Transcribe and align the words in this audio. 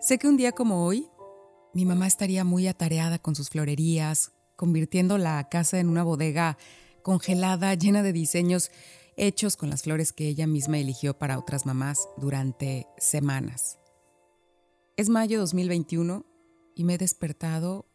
Sé 0.00 0.18
que 0.18 0.28
un 0.28 0.36
día 0.36 0.52
como 0.52 0.86
hoy, 0.86 1.10
mi 1.74 1.84
mamá 1.84 2.06
estaría 2.06 2.44
muy 2.44 2.68
atareada 2.68 3.18
con 3.18 3.34
sus 3.34 3.50
florerías, 3.50 4.32
convirtiendo 4.54 5.18
la 5.18 5.48
casa 5.48 5.80
en 5.80 5.88
una 5.88 6.04
bodega 6.04 6.56
congelada 7.02 7.74
llena 7.74 8.04
de 8.04 8.12
diseños 8.12 8.70
hechos 9.16 9.56
con 9.56 9.70
las 9.70 9.82
flores 9.82 10.12
que 10.12 10.28
ella 10.28 10.46
misma 10.46 10.78
eligió 10.78 11.18
para 11.18 11.36
otras 11.36 11.66
mamás 11.66 12.08
durante 12.16 12.86
semanas. 12.96 13.80
Es 14.96 15.08
mayo 15.08 15.40
2021 15.40 16.24
y 16.76 16.84
me 16.84 16.94
he 16.94 16.98
despertado 16.98 17.86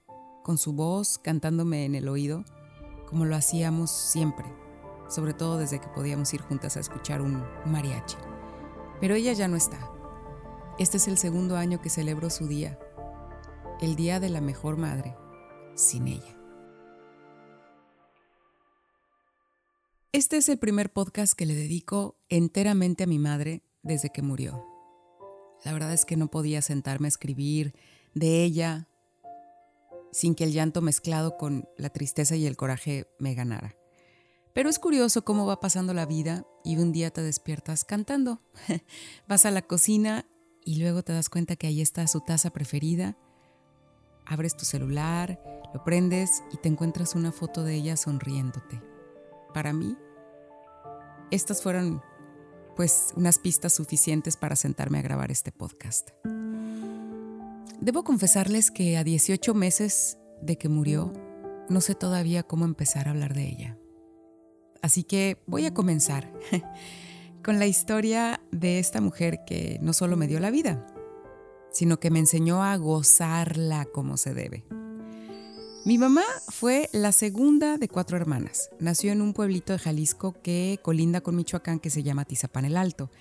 con 0.44 0.58
su 0.58 0.74
voz 0.74 1.18
cantándome 1.20 1.86
en 1.86 1.96
el 1.96 2.10
oído 2.10 2.44
como 3.08 3.24
lo 3.24 3.38
hacíamos 3.38 3.92
siempre, 3.92 4.46
sobre 5.08 5.34
todo 5.34 5.58
desde 5.58 5.80
que 5.80 5.88
podíamos 5.88 6.34
ir 6.34 6.42
juntas 6.42 6.76
a 6.76 6.82
escuchar 6.82 7.22
un 7.22 7.46
mariachi. 7.66 8.18
Pero 9.00 9.16
ella 9.16 9.32
ya 9.32 9.48
no 9.48 9.56
está. 9.56 9.94
Este 10.80 10.98
es 10.98 11.08
el 11.08 11.20
segundo 11.20 11.55
año 11.55 11.82
que 11.82 11.92
celebro 11.92 12.32
su 12.32 12.48
día, 12.48 12.80
el 13.80 13.95
día 13.95 14.20
de 14.20 14.30
la 14.30 14.41
mejor 14.41 14.76
madre, 14.76 15.16
sin 15.76 16.08
ella. 16.08 16.36
Este 20.13 20.38
es 20.38 20.49
el 20.49 20.58
primer 20.58 20.91
podcast 20.91 21.34
que 21.34 21.46
le 21.46 21.54
dedico 21.54 22.18
enteramente 22.27 23.04
a 23.04 23.08
mi 23.08 23.20
madre 23.20 23.62
desde 23.84 24.09
que 24.09 24.23
murió. 24.23 24.66
La 25.63 25.73
verdad 25.73 25.94
es 25.94 26.05
que 26.05 26.18
no 26.18 26.32
podía 26.32 26.63
sentarme 26.63 27.05
a 27.05 27.10
escribir 27.10 27.76
de 28.16 28.44
ella 28.44 28.88
sin 30.12 30.34
que 30.34 30.44
el 30.44 30.54
llanto 30.54 30.82
mezclado 30.82 31.38
con 31.38 31.70
la 31.77 31.90
tristeza 31.90 32.35
y 32.35 32.48
el 32.48 32.58
coraje 32.58 33.08
me 33.20 33.35
ganara. 33.35 33.76
Pero 34.55 34.70
es 34.70 34.80
curioso 34.80 35.24
cómo 35.24 35.46
va 35.46 35.60
pasando 35.60 35.94
la 35.94 36.08
vida 36.08 36.48
y 36.63 36.77
un 36.77 36.91
día 36.91 37.12
te 37.12 37.21
despiertas 37.21 37.85
cantando. 37.85 38.41
Vas 39.27 39.46
a 39.46 39.52
la 39.52 39.62
cocina 39.62 40.26
y 40.66 40.77
luego 40.77 41.03
te 41.03 41.13
das 41.13 41.30
cuenta 41.30 41.55
que 41.55 41.67
ahí 41.67 41.81
está 41.81 42.08
su 42.08 42.22
taza 42.22 42.49
preferida. 42.52 43.17
Abres 44.26 44.55
tu 44.55 44.66
celular, 44.66 45.40
lo 45.74 45.84
prendes 45.84 46.43
y 46.51 46.57
te 46.57 46.70
encuentras 46.70 47.15
una 47.15 47.32
foto 47.32 47.63
de 47.63 47.76
ella 47.76 47.98
sonriéndote. 47.98 48.82
Para 49.54 49.73
mí, 49.73 49.98
estas 51.32 51.62
fueron 51.62 52.01
pues 52.76 53.13
unas 53.15 53.40
pistas 53.40 53.73
suficientes 53.73 54.38
para 54.38 54.55
sentarme 54.55 54.99
a 54.99 55.04
grabar 55.04 55.32
este 55.32 55.51
podcast. 55.51 56.10
Debo 57.79 58.04
confesarles 58.04 58.71
que 58.71 58.98
a 58.98 59.04
18 59.04 59.54
meses 59.54 60.18
de 60.41 60.57
que 60.57 60.70
murió, 60.70 61.12
no 61.70 61.82
sé 61.82 61.95
todavía 61.95 62.43
cómo 62.43 62.66
empezar 62.66 63.07
a 63.07 63.12
hablar 63.12 63.34
de 63.34 63.48
ella. 63.48 63.77
Así 64.81 65.03
que 65.03 65.41
voy 65.47 65.66
a 65.66 65.73
comenzar 65.73 66.31
con 67.44 67.59
la 67.59 67.68
historia 67.68 68.40
de 68.52 68.80
esta 68.80 69.02
mujer 69.02 69.41
que 69.46 69.78
no 69.81 69.91
solo 69.91 70.16
me 70.16 70.28
dio 70.28 70.40
la 70.40 70.50
vida, 70.50 70.88
sino 71.72 72.00
que 72.00 72.09
me 72.09 72.19
enseñó 72.19 72.63
a 72.63 72.75
gozarla 72.78 73.85
como 73.85 74.16
se 74.16 74.34
debe. 74.34 74.63
Mi 75.85 75.97
mamá 75.97 76.24
fue 76.47 76.90
la 76.94 77.12
segunda 77.12 77.78
de 77.78 77.90
cuatro 77.90 78.16
hermanas. 78.16 78.69
Nació 78.80 79.12
en 79.12 79.22
un 79.22 79.34
pueblito 79.34 79.74
de 79.74 79.80
Jalisco 79.80 80.34
que 80.41 80.80
colinda 80.81 81.19
con 81.19 81.35
Michoacán 81.35 81.80
que 81.80 81.90
se 81.90 82.03
llama 82.03 82.24
Tizapán 82.24 82.63
el 82.63 82.78
Alto. 82.78 83.12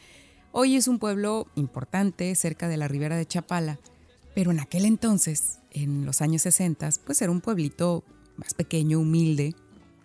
Hoy 0.52 0.76
es 0.76 0.86
un 0.86 1.00
pueblo 1.00 1.48
importante 1.56 2.32
cerca 2.36 2.68
de 2.68 2.76
la 2.76 2.86
ribera 2.86 3.16
de 3.16 3.26
Chapala, 3.26 3.80
pero 4.36 4.52
en 4.52 4.60
aquel 4.60 4.84
entonces, 4.84 5.58
en 5.72 6.06
los 6.06 6.20
años 6.22 6.42
60, 6.42 6.88
pues 7.04 7.20
era 7.22 7.32
un 7.32 7.40
pueblito 7.40 8.04
más 8.36 8.54
pequeño, 8.54 9.00
humilde. 9.00 9.56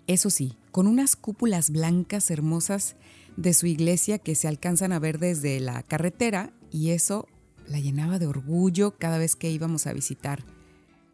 Eso 0.07 0.31
sí, 0.31 0.57
con 0.71 0.87
unas 0.87 1.15
cúpulas 1.15 1.69
blancas 1.69 2.31
hermosas 2.31 2.95
de 3.37 3.53
su 3.53 3.67
iglesia 3.67 4.17
que 4.17 4.35
se 4.35 4.47
alcanzan 4.47 4.91
a 4.91 4.99
ver 4.99 5.19
desde 5.19 5.59
la 5.59 5.83
carretera 5.83 6.51
y 6.71 6.89
eso 6.89 7.27
la 7.67 7.79
llenaba 7.79 8.19
de 8.19 8.27
orgullo 8.27 8.95
cada 8.97 9.17
vez 9.17 9.35
que 9.35 9.51
íbamos 9.51 9.87
a 9.87 9.93
visitar 9.93 10.43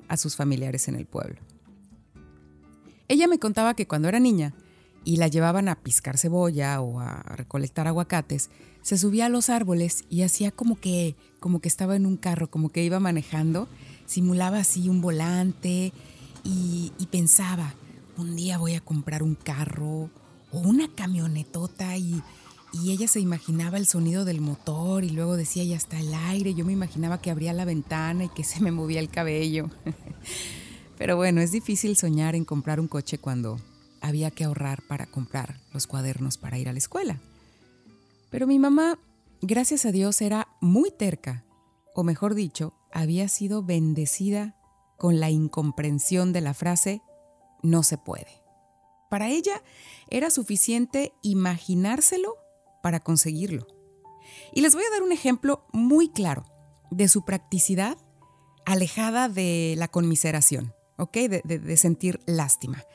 a 0.08 0.18
sus 0.18 0.36
familiares 0.36 0.88
en 0.88 0.96
el 0.96 1.06
pueblo. 1.06 1.40
Ella 3.08 3.28
me 3.28 3.40
contaba 3.40 3.76
que 3.76 3.88
cuando 3.88 4.08
era 4.08 4.20
niña 4.20 4.54
y 5.04 5.18
la 5.18 5.28
llevaban 5.28 5.68
a 5.68 5.76
piscar 5.76 6.18
cebolla 6.18 6.80
o 6.80 7.00
a 7.00 7.22
recolectar 7.36 7.88
aguacates, 7.88 8.50
se 8.82 8.98
subía 8.98 9.26
a 9.26 9.30
los 9.30 9.50
árboles 9.50 10.06
y 10.10 10.24
hacía 10.24 10.52
como 10.52 10.80
que 10.80 11.16
como 11.40 11.60
que 11.60 11.68
estaba 11.68 11.98
en 11.98 12.06
un 12.06 12.16
carro, 12.16 12.50
como 12.50 12.70
que 12.70 12.86
iba 12.86 13.02
manejando, 13.02 13.68
simulaba 14.06 14.60
así 14.60 14.88
un 14.88 15.02
volante 15.02 15.92
y, 16.46 16.94
y 16.98 17.08
pensaba, 17.08 17.76
un 18.18 18.38
día 18.38 18.58
voy 18.58 18.76
a 18.76 18.82
comprar 18.82 19.24
un 19.24 19.36
carro 19.36 20.10
o 20.54 20.60
una 20.60 20.88
camionetota 20.96 21.98
y, 21.98 22.22
y 22.72 22.92
ella 22.92 23.08
se 23.08 23.20
imaginaba 23.20 23.78
el 23.78 23.86
sonido 23.86 24.24
del 24.24 24.40
motor 24.40 25.04
y 25.04 25.10
luego 25.10 25.36
decía 25.36 25.64
ya 25.64 25.76
está 25.76 26.00
el 26.00 26.14
aire, 26.14 26.54
yo 26.54 26.64
me 26.64 26.74
imaginaba 26.74 27.20
que 27.20 27.32
abría 27.32 27.52
la 27.52 27.66
ventana 27.66 28.26
y 28.26 28.30
que 28.30 28.44
se 28.44 28.62
me 28.62 28.72
movía 28.72 29.00
el 29.00 29.10
cabello. 29.10 29.70
Pero 30.98 31.18
bueno, 31.18 31.42
es 31.42 31.52
difícil 31.52 31.98
soñar 31.98 32.36
en 32.36 32.46
comprar 32.46 32.80
un 32.80 32.88
coche 32.88 33.18
cuando 33.18 33.60
había 34.00 34.32
que 34.32 34.44
ahorrar 34.44 34.84
para 34.88 35.06
comprar 35.06 35.60
los 35.74 35.88
cuadernos 35.88 36.38
para 36.38 36.58
ir 36.60 36.70
a 36.70 36.74
la 36.74 36.78
escuela. 36.78 37.20
Pero 38.30 38.48
mi 38.48 38.60
mamá, 38.60 39.00
gracias 39.42 39.86
a 39.86 39.92
Dios, 39.92 40.22
era 40.22 40.48
muy 40.62 40.92
terca, 40.92 41.44
o 41.96 42.04
mejor 42.04 42.36
dicho, 42.36 42.74
había 42.92 43.28
sido 43.28 43.64
bendecida 43.64 44.56
con 44.98 45.20
la 45.20 45.30
incomprensión 45.30 46.32
de 46.32 46.42
la 46.42 46.54
frase 46.54 47.02
no 47.62 47.84
se 47.84 47.98
puede. 47.98 48.43
Para 49.14 49.30
ella 49.30 49.62
era 50.10 50.32
suficiente 50.32 51.14
imaginárselo 51.22 52.36
para 52.82 53.00
conseguirlo. 53.00 53.68
Y 54.56 54.62
les 54.62 54.74
voy 54.74 54.84
a 54.84 54.90
dar 54.90 55.04
un 55.04 55.12
ejemplo 55.12 55.68
muy 55.72 56.10
claro 56.10 56.48
de 56.90 57.08
su 57.08 57.24
practicidad 57.24 57.96
alejada 58.66 59.30
de 59.30 59.76
la 59.78 59.88
conmiseración, 59.88 60.74
¿ok? 60.98 61.14
De, 61.14 61.42
de, 61.44 61.78
sentir 61.78 62.22
lástima. 62.26 62.86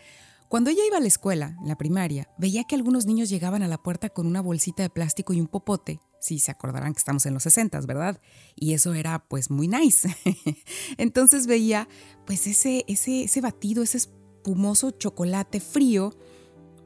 Cuando 0.48 0.70
ella 0.70 0.82
iba 0.88 0.96
a 0.96 1.00
la 1.00 1.06
escuela, 1.06 1.56
en 1.60 1.68
la 1.68 1.78
primaria, 1.78 2.28
veía 2.36 2.64
que 2.64 2.74
algunos 2.74 3.06
niños 3.06 3.28
llegaban 3.28 3.62
a 3.62 3.68
la 3.68 3.78
puerta 3.78 4.08
con 4.08 4.26
una 4.26 4.40
bolsita 4.40 4.82
de 4.82 4.90
plástico 4.90 5.34
y 5.34 5.40
un 5.40 5.46
popote. 5.46 6.00
Sí, 6.20 6.40
se 6.40 6.50
acordarán 6.50 6.94
que 6.94 6.98
estamos 6.98 7.26
en 7.26 7.34
los 7.34 7.44
60, 7.44 7.80
¿verdad? 7.82 8.20
Y 8.56 8.72
eso 8.72 8.92
era 8.92 9.24
pues 9.28 9.52
muy 9.52 9.68
nice. 9.68 10.12
Entonces 10.96 11.46
veía 11.46 11.86
pues 12.26 12.48
ese, 12.48 12.84
ese, 12.88 13.22
ese 13.22 13.40
batido, 13.40 13.84
ese 13.84 13.98
espumoso 14.48 14.92
chocolate 14.92 15.60
frío, 15.60 16.14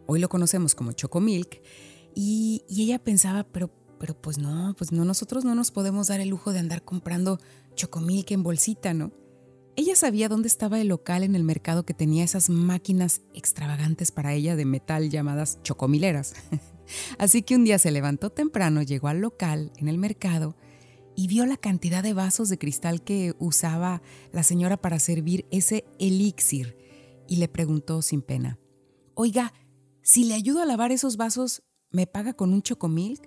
hoy 0.07 0.19
lo 0.19 0.29
conocemos 0.29 0.75
como 0.75 0.93
chocomilk, 0.93 1.61
y, 2.13 2.65
y 2.69 2.83
ella 2.83 2.99
pensaba, 2.99 3.45
pero, 3.45 3.71
pero 4.01 4.21
pues 4.21 4.39
no, 4.39 4.75
pues 4.77 4.91
no, 4.91 5.05
nosotros 5.05 5.45
no 5.45 5.55
nos 5.55 5.71
podemos 5.71 6.09
dar 6.09 6.21
el 6.21 6.29
lujo 6.29 6.53
de 6.53 6.59
andar 6.59 6.83
comprando 6.83 7.39
chocomilk 7.77 8.33
en 8.33 8.43
bolsita, 8.43 8.95
¿no? 8.95 9.13
Ella 9.77 9.95
sabía 9.95 10.29
dónde 10.29 10.49
estaba 10.49 10.81
el 10.81 10.89
local 10.89 11.23
en 11.23 11.37
el 11.37 11.45
mercado 11.45 11.87
que 11.87 11.95
tenía 11.95 12.25
esas 12.25 12.51
máquinas 12.51 13.23
extravagantes 13.33 14.11
para 14.11 14.35
ella 14.35 14.57
de 14.57 14.65
metal 14.65 15.09
llamadas 15.09 15.61
chocomileras. 15.63 16.35
Así 17.19 17.43
que 17.43 17.55
un 17.55 17.65
día 17.65 17.79
se 17.79 17.93
levantó 17.93 18.29
temprano, 18.29 18.83
llegó 18.83 19.07
al 19.07 19.21
local 19.21 19.73
en 19.77 19.87
el 19.87 19.99
mercado 19.99 20.57
y 21.15 21.29
vio 21.29 21.47
la 21.47 21.57
cantidad 21.57 22.03
de 22.03 22.13
vasos 22.13 22.49
de 22.49 22.59
cristal 22.59 23.03
que 23.03 23.35
usaba 23.39 24.03
la 24.33 24.43
señora 24.43 24.77
para 24.77 24.99
servir 24.99 25.47
ese 25.51 25.85
elixir 26.01 26.82
y 27.33 27.37
le 27.37 27.49
preguntó 27.49 28.03
sin 28.03 28.21
pena, 28.21 28.59
Oiga, 29.15 29.55
si 30.03 30.25
le 30.25 30.35
ayudo 30.35 30.61
a 30.61 30.67
lavar 30.67 30.93
esos 30.93 31.17
vasos, 31.17 31.63
¿me 31.91 32.07
paga 32.07 32.35
con 32.35 32.53
un 32.53 32.61
chocomilk? 32.61 33.27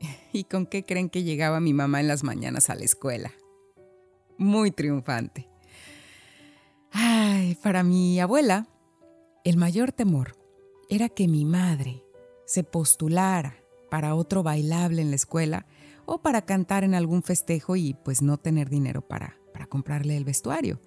¿Y 0.34 0.44
con 0.44 0.66
qué 0.66 0.84
creen 0.84 1.08
que 1.08 1.22
llegaba 1.22 1.60
mi 1.60 1.72
mamá 1.72 2.00
en 2.00 2.08
las 2.08 2.24
mañanas 2.24 2.68
a 2.68 2.74
la 2.74 2.84
escuela? 2.84 3.32
Muy 4.36 4.70
triunfante. 4.70 5.48
Ay, 6.92 7.54
para 7.62 7.82
mi 7.82 8.20
abuela, 8.20 8.68
el 9.44 9.56
mayor 9.56 9.90
temor 9.92 10.36
era 10.90 11.08
que 11.08 11.26
mi 11.26 11.46
madre 11.46 12.04
se 12.44 12.64
postulara 12.64 13.56
para 13.90 14.14
otro 14.14 14.42
bailable 14.42 15.00
en 15.00 15.08
la 15.08 15.16
escuela 15.16 15.64
o 16.04 16.20
para 16.20 16.42
cantar 16.42 16.84
en 16.84 16.94
algún 16.94 17.22
festejo 17.22 17.76
y 17.76 17.94
pues 17.94 18.20
no 18.20 18.36
tener 18.36 18.68
dinero 18.68 19.00
para, 19.00 19.38
para 19.54 19.64
comprarle 19.64 20.18
el 20.18 20.24
vestuario. 20.24 20.82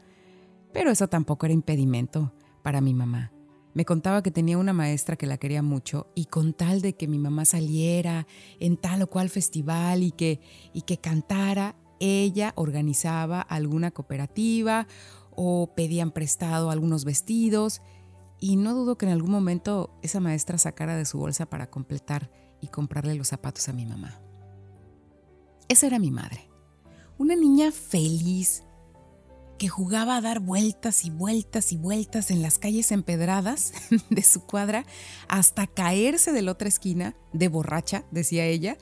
Pero 0.73 0.91
eso 0.91 1.07
tampoco 1.07 1.45
era 1.45 1.53
impedimento 1.53 2.33
para 2.63 2.81
mi 2.81 2.93
mamá. 2.93 3.31
Me 3.73 3.85
contaba 3.85 4.21
que 4.21 4.31
tenía 4.31 4.57
una 4.57 4.73
maestra 4.73 5.15
que 5.15 5.25
la 5.25 5.37
quería 5.37 5.61
mucho 5.61 6.07
y 6.13 6.25
con 6.25 6.53
tal 6.53 6.81
de 6.81 6.93
que 6.93 7.07
mi 7.07 7.19
mamá 7.19 7.45
saliera 7.45 8.27
en 8.59 8.75
tal 8.75 9.01
o 9.03 9.07
cual 9.07 9.29
festival 9.29 10.03
y 10.03 10.11
que, 10.11 10.41
y 10.73 10.81
que 10.81 10.97
cantara, 10.97 11.75
ella 11.99 12.51
organizaba 12.55 13.41
alguna 13.41 13.91
cooperativa 13.91 14.87
o 15.31 15.73
pedían 15.75 16.11
prestado 16.11 16.69
algunos 16.69 17.05
vestidos 17.05 17.81
y 18.41 18.57
no 18.57 18.73
dudo 18.73 18.97
que 18.97 19.05
en 19.05 19.13
algún 19.13 19.31
momento 19.31 19.91
esa 20.01 20.19
maestra 20.19 20.57
sacara 20.57 20.97
de 20.97 21.05
su 21.05 21.19
bolsa 21.19 21.45
para 21.45 21.69
completar 21.69 22.29
y 22.59 22.67
comprarle 22.67 23.15
los 23.15 23.29
zapatos 23.29 23.69
a 23.69 23.73
mi 23.73 23.85
mamá. 23.85 24.19
Esa 25.69 25.87
era 25.87 25.99
mi 25.99 26.11
madre, 26.11 26.49
una 27.17 27.35
niña 27.35 27.71
feliz, 27.71 28.63
que 29.61 29.69
jugaba 29.69 30.17
a 30.17 30.21
dar 30.21 30.39
vueltas 30.39 31.05
y 31.05 31.11
vueltas 31.11 31.71
y 31.71 31.77
vueltas 31.77 32.31
en 32.31 32.41
las 32.41 32.57
calles 32.57 32.91
empedradas 32.91 33.73
de 34.09 34.23
su 34.23 34.43
cuadra 34.43 34.87
hasta 35.27 35.67
caerse 35.67 36.31
de 36.31 36.41
la 36.41 36.53
otra 36.53 36.67
esquina, 36.67 37.15
de 37.31 37.47
borracha, 37.47 38.03
decía 38.09 38.43
ella, 38.43 38.75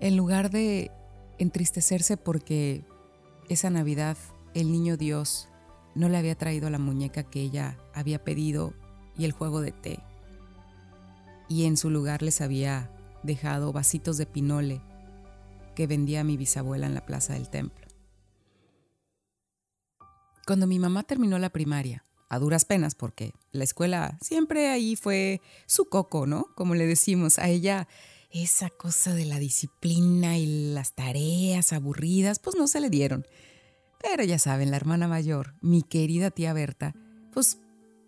en 0.00 0.18
lugar 0.18 0.50
de, 0.50 0.90
entristecerse 1.38 2.18
porque 2.18 2.84
esa 3.48 3.70
Navidad 3.70 4.18
el 4.52 4.70
niño 4.70 4.98
Dios 4.98 5.48
no 5.94 6.10
le 6.10 6.18
había 6.18 6.34
traído 6.34 6.68
la 6.68 6.78
muñeca 6.78 7.22
que 7.22 7.40
ella 7.40 7.78
había 7.94 8.22
pedido 8.22 8.74
y 9.16 9.24
el 9.24 9.32
juego 9.32 9.62
de 9.62 9.72
té. 9.72 10.00
Y 11.48 11.64
en 11.64 11.78
su 11.78 11.88
lugar 11.88 12.20
les 12.20 12.42
había 12.42 12.90
dejado 13.22 13.72
vasitos 13.72 14.18
de 14.18 14.26
pinole 14.26 14.82
que 15.74 15.86
vendía 15.86 16.22
mi 16.22 16.36
bisabuela 16.36 16.86
en 16.86 16.92
la 16.92 17.06
plaza 17.06 17.32
del 17.32 17.48
templo. 17.48 17.85
Cuando 20.46 20.68
mi 20.68 20.78
mamá 20.78 21.02
terminó 21.02 21.40
la 21.40 21.50
primaria, 21.50 22.04
a 22.28 22.38
duras 22.38 22.64
penas 22.64 22.94
porque 22.94 23.32
la 23.50 23.64
escuela 23.64 24.16
siempre 24.20 24.68
ahí 24.68 24.94
fue 24.94 25.40
su 25.66 25.88
coco, 25.88 26.24
¿no? 26.26 26.46
Como 26.54 26.76
le 26.76 26.86
decimos, 26.86 27.40
a 27.40 27.48
ella 27.48 27.88
esa 28.30 28.70
cosa 28.70 29.12
de 29.12 29.24
la 29.24 29.40
disciplina 29.40 30.38
y 30.38 30.72
las 30.72 30.94
tareas 30.94 31.72
aburridas, 31.72 32.38
pues 32.38 32.54
no 32.54 32.68
se 32.68 32.80
le 32.80 32.90
dieron. 32.90 33.26
Pero 34.00 34.22
ya 34.22 34.38
saben, 34.38 34.70
la 34.70 34.76
hermana 34.76 35.08
mayor, 35.08 35.54
mi 35.62 35.82
querida 35.82 36.30
tía 36.30 36.52
Berta, 36.52 36.94
pues 37.32 37.58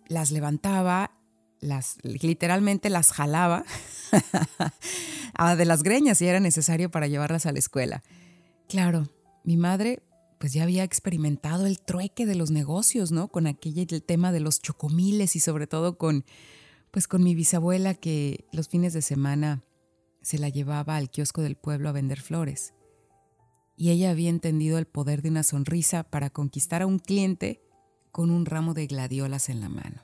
las 0.07 0.31
levantaba, 0.31 1.11
las 1.59 1.97
literalmente 2.03 2.89
las 2.89 3.11
jalaba 3.11 3.65
de 5.57 5.65
las 5.65 5.83
greñas 5.83 6.19
si 6.19 6.27
era 6.27 6.39
necesario 6.39 6.89
para 6.89 7.07
llevarlas 7.07 7.45
a 7.45 7.51
la 7.51 7.59
escuela. 7.59 8.01
Claro, 8.69 9.09
mi 9.43 9.57
madre 9.57 10.03
pues 10.39 10.53
ya 10.53 10.63
había 10.63 10.83
experimentado 10.83 11.65
el 11.65 11.79
trueque 11.79 12.25
de 12.25 12.35
los 12.35 12.49
negocios, 12.49 13.11
¿no? 13.11 13.27
Con 13.27 13.45
aquella 13.45 13.83
el 13.87 14.01
tema 14.01 14.31
de 14.31 14.39
los 14.39 14.61
chocomiles 14.61 15.35
y 15.35 15.39
sobre 15.39 15.67
todo 15.67 15.97
con 15.97 16.25
pues 16.91 17.07
con 17.07 17.23
mi 17.23 17.35
bisabuela 17.35 17.93
que 17.93 18.45
los 18.51 18.67
fines 18.67 18.93
de 18.93 19.01
semana 19.01 19.61
se 20.21 20.39
la 20.39 20.49
llevaba 20.49 20.95
al 20.95 21.11
kiosco 21.11 21.41
del 21.41 21.55
pueblo 21.55 21.89
a 21.89 21.91
vender 21.91 22.19
flores. 22.19 22.73
Y 23.75 23.91
ella 23.91 24.09
había 24.09 24.29
entendido 24.29 24.77
el 24.77 24.87
poder 24.87 25.21
de 25.21 25.29
una 25.29 25.43
sonrisa 25.43 26.03
para 26.03 26.29
conquistar 26.29 26.81
a 26.81 26.87
un 26.87 26.99
cliente 26.99 27.61
con 28.11 28.31
un 28.31 28.45
ramo 28.45 28.73
de 28.73 28.87
gladiolas 28.87 29.49
en 29.49 29.61
la 29.61 29.69
mano. 29.69 30.03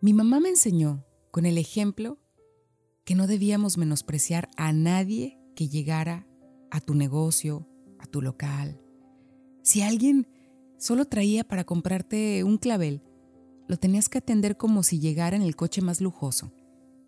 Mi 0.00 0.12
mamá 0.12 0.40
me 0.40 0.48
enseñó, 0.48 1.04
con 1.30 1.46
el 1.46 1.56
ejemplo, 1.56 2.18
que 3.04 3.14
no 3.14 3.26
debíamos 3.26 3.78
menospreciar 3.78 4.50
a 4.56 4.72
nadie 4.72 5.38
que 5.54 5.68
llegara 5.68 6.26
a 6.70 6.80
tu 6.80 6.94
negocio, 6.94 7.66
tu 8.06 8.22
local. 8.22 8.80
Si 9.62 9.82
alguien 9.82 10.28
solo 10.78 11.06
traía 11.06 11.44
para 11.44 11.64
comprarte 11.64 12.44
un 12.44 12.58
clavel, 12.58 13.02
lo 13.68 13.76
tenías 13.76 14.08
que 14.08 14.18
atender 14.18 14.56
como 14.56 14.82
si 14.82 15.00
llegara 15.00 15.36
en 15.36 15.42
el 15.42 15.56
coche 15.56 15.80
más 15.80 16.00
lujoso. 16.00 16.52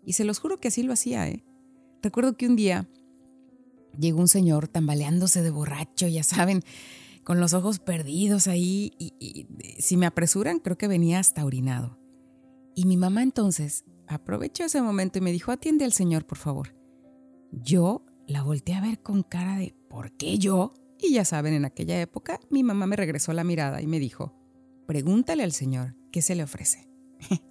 Y 0.03 0.13
se 0.13 0.23
los 0.23 0.39
juro 0.39 0.59
que 0.59 0.69
así 0.69 0.83
lo 0.83 0.93
hacía, 0.93 1.27
¿eh? 1.27 1.43
Recuerdo 2.01 2.37
que 2.37 2.47
un 2.47 2.55
día 2.55 2.89
llegó 3.99 4.19
un 4.19 4.27
señor 4.27 4.67
tambaleándose 4.67 5.41
de 5.41 5.49
borracho, 5.49 6.07
ya 6.07 6.23
saben, 6.23 6.63
con 7.23 7.39
los 7.39 7.53
ojos 7.53 7.79
perdidos 7.79 8.47
ahí, 8.47 8.93
y, 8.97 9.13
y, 9.19 9.47
si 9.81 9.97
me 9.97 10.05
apresuran, 10.05 10.59
creo 10.59 10.77
que 10.77 10.87
venía 10.87 11.19
hasta 11.19 11.45
orinado. 11.45 11.99
Y 12.75 12.85
mi 12.85 12.95
mamá 12.95 13.23
entonces 13.23 13.85
aprovechó 14.07 14.63
ese 14.63 14.81
momento 14.81 15.17
y 15.17 15.21
me 15.21 15.31
dijo, 15.31 15.51
atiende 15.51 15.83
al 15.83 15.93
señor, 15.93 16.25
por 16.25 16.37
favor. 16.37 16.75
Yo 17.51 18.05
la 18.27 18.43
volteé 18.43 18.75
a 18.75 18.81
ver 18.81 19.01
con 19.01 19.23
cara 19.23 19.57
de, 19.57 19.75
¿por 19.89 20.11
qué 20.11 20.37
yo? 20.37 20.73
Y 20.99 21.13
ya 21.13 21.25
saben, 21.25 21.53
en 21.53 21.65
aquella 21.65 21.99
época 22.01 22.39
mi 22.49 22.63
mamá 22.63 22.87
me 22.87 22.95
regresó 22.95 23.33
la 23.33 23.43
mirada 23.43 23.81
y 23.81 23.87
me 23.87 23.99
dijo, 23.99 24.33
pregúntale 24.87 25.43
al 25.43 25.51
señor 25.51 25.95
qué 26.11 26.21
se 26.21 26.35
le 26.35 26.43
ofrece. 26.43 26.87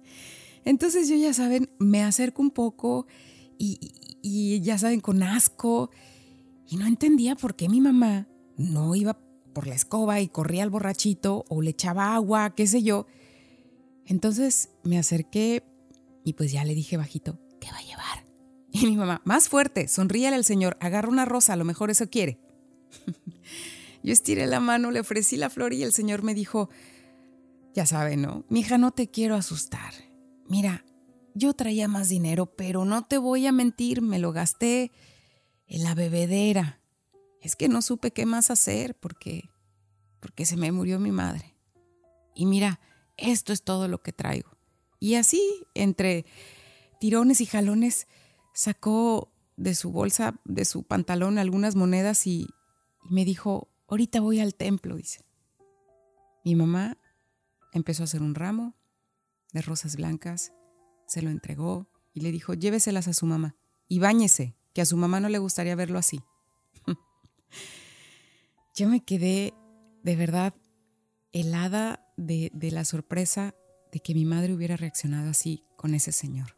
Entonces 0.65 1.07
yo 1.07 1.15
ya 1.15 1.33
saben, 1.33 1.69
me 1.79 2.03
acerco 2.03 2.41
un 2.41 2.51
poco 2.51 3.07
y, 3.57 4.59
ya 4.61 4.77
saben, 4.77 4.99
con 4.99 5.23
asco. 5.23 5.89
Y 6.69 6.75
no 6.75 6.85
entendía 6.85 7.35
por 7.35 7.55
qué 7.55 7.69
mi 7.69 7.79
mamá 7.79 8.27
no 8.57 8.93
iba 8.95 9.17
por 9.53 9.67
la 9.67 9.75
escoba 9.75 10.19
y 10.19 10.27
corría 10.27 10.63
al 10.63 10.69
borrachito 10.69 11.45
o 11.47 11.61
le 11.61 11.69
echaba 11.69 12.13
agua, 12.13 12.53
qué 12.53 12.67
sé 12.67 12.83
yo. 12.83 13.07
Entonces 14.05 14.69
me 14.83 14.97
acerqué 14.97 15.63
y 16.25 16.33
pues 16.33 16.51
ya 16.51 16.65
le 16.65 16.75
dije 16.75 16.97
bajito, 16.97 17.39
¿qué 17.61 17.71
va 17.71 17.77
a 17.77 17.83
llevar? 17.83 18.27
Y 18.71 18.85
mi 18.85 18.97
mamá, 18.97 19.21
más 19.23 19.47
fuerte, 19.47 19.87
sonríale 19.87 20.35
al 20.35 20.43
señor, 20.43 20.77
agarra 20.81 21.09
una 21.09 21.25
rosa, 21.25 21.53
a 21.53 21.55
lo 21.55 21.63
mejor 21.63 21.89
eso 21.89 22.09
quiere. 22.09 22.37
yo 24.03 24.13
estiré 24.13 24.47
la 24.47 24.59
mano, 24.59 24.91
le 24.91 24.99
ofrecí 24.99 25.37
la 25.37 25.49
flor 25.49 25.73
y 25.73 25.83
el 25.83 25.93
señor 25.93 26.23
me 26.23 26.33
dijo, 26.33 26.69
ya 27.73 27.85
saben, 27.85 28.21
¿no? 28.21 28.45
Mi 28.49 28.61
hija, 28.61 28.77
no 28.77 28.91
te 28.91 29.09
quiero 29.09 29.35
asustar 29.35 29.93
mira, 30.47 30.85
yo 31.33 31.53
traía 31.53 31.87
más 31.87 32.09
dinero, 32.09 32.45
pero 32.55 32.85
no 32.85 33.05
te 33.05 33.17
voy 33.17 33.45
a 33.47 33.51
mentir, 33.51 34.01
me 34.01 34.19
lo 34.19 34.31
gasté 34.31 34.91
en 35.67 35.83
la 35.83 35.95
bebedera. 35.95 36.81
Es 37.41 37.55
que 37.55 37.67
no 37.67 37.81
supe 37.81 38.11
qué 38.11 38.25
más 38.25 38.49
hacer 38.49 38.95
porque 38.95 39.49
porque 40.19 40.45
se 40.45 40.57
me 40.57 40.71
murió 40.71 40.99
mi 40.99 41.11
madre. 41.11 41.55
Y 42.33 42.47
mira, 42.47 42.79
esto 43.17 43.53
es 43.53 43.63
todo 43.63 43.87
lo 43.87 44.01
que 44.01 44.13
traigo. 44.13 44.49
Y 44.99 45.13
así, 45.13 45.41
entre 45.75 46.25
tirones 46.99 47.39
y 47.39 47.45
jalones, 47.45 48.07
sacó 48.53 49.31
de 49.57 49.75
su 49.75 49.91
bolsa, 49.91 50.39
de 50.43 50.65
su 50.65 50.83
pantalón, 50.83 51.37
algunas 51.37 51.75
monedas 51.75 52.25
y, 52.25 52.47
y 53.09 53.13
me 53.13 53.25
dijo, 53.25 53.69
ahorita 53.87 54.21
voy 54.21 54.39
al 54.39 54.55
templo, 54.55 54.95
dice. 54.95 55.25
Mi 56.43 56.55
mamá 56.55 56.97
empezó 57.73 58.03
a 58.03 58.05
hacer 58.05 58.21
un 58.21 58.35
ramo, 58.35 58.75
de 59.53 59.61
rosas 59.61 59.95
blancas, 59.95 60.53
se 61.07 61.21
lo 61.21 61.29
entregó 61.29 61.87
y 62.13 62.21
le 62.21 62.31
dijo, 62.31 62.53
lléveselas 62.53 63.07
a 63.07 63.13
su 63.13 63.25
mamá 63.25 63.55
y 63.87 63.99
báñese, 63.99 64.55
que 64.73 64.81
a 64.81 64.85
su 64.85 64.97
mamá 64.97 65.19
no 65.19 65.29
le 65.29 65.39
gustaría 65.39 65.75
verlo 65.75 65.97
así. 65.97 66.21
Yo 68.75 68.87
me 68.89 69.03
quedé 69.03 69.53
de 70.03 70.15
verdad 70.15 70.53
helada 71.31 72.05
de, 72.17 72.51
de 72.53 72.71
la 72.71 72.85
sorpresa 72.85 73.55
de 73.91 73.99
que 73.99 74.13
mi 74.13 74.25
madre 74.25 74.53
hubiera 74.53 74.77
reaccionado 74.77 75.29
así 75.29 75.63
con 75.75 75.95
ese 75.95 76.11
señor. 76.11 76.55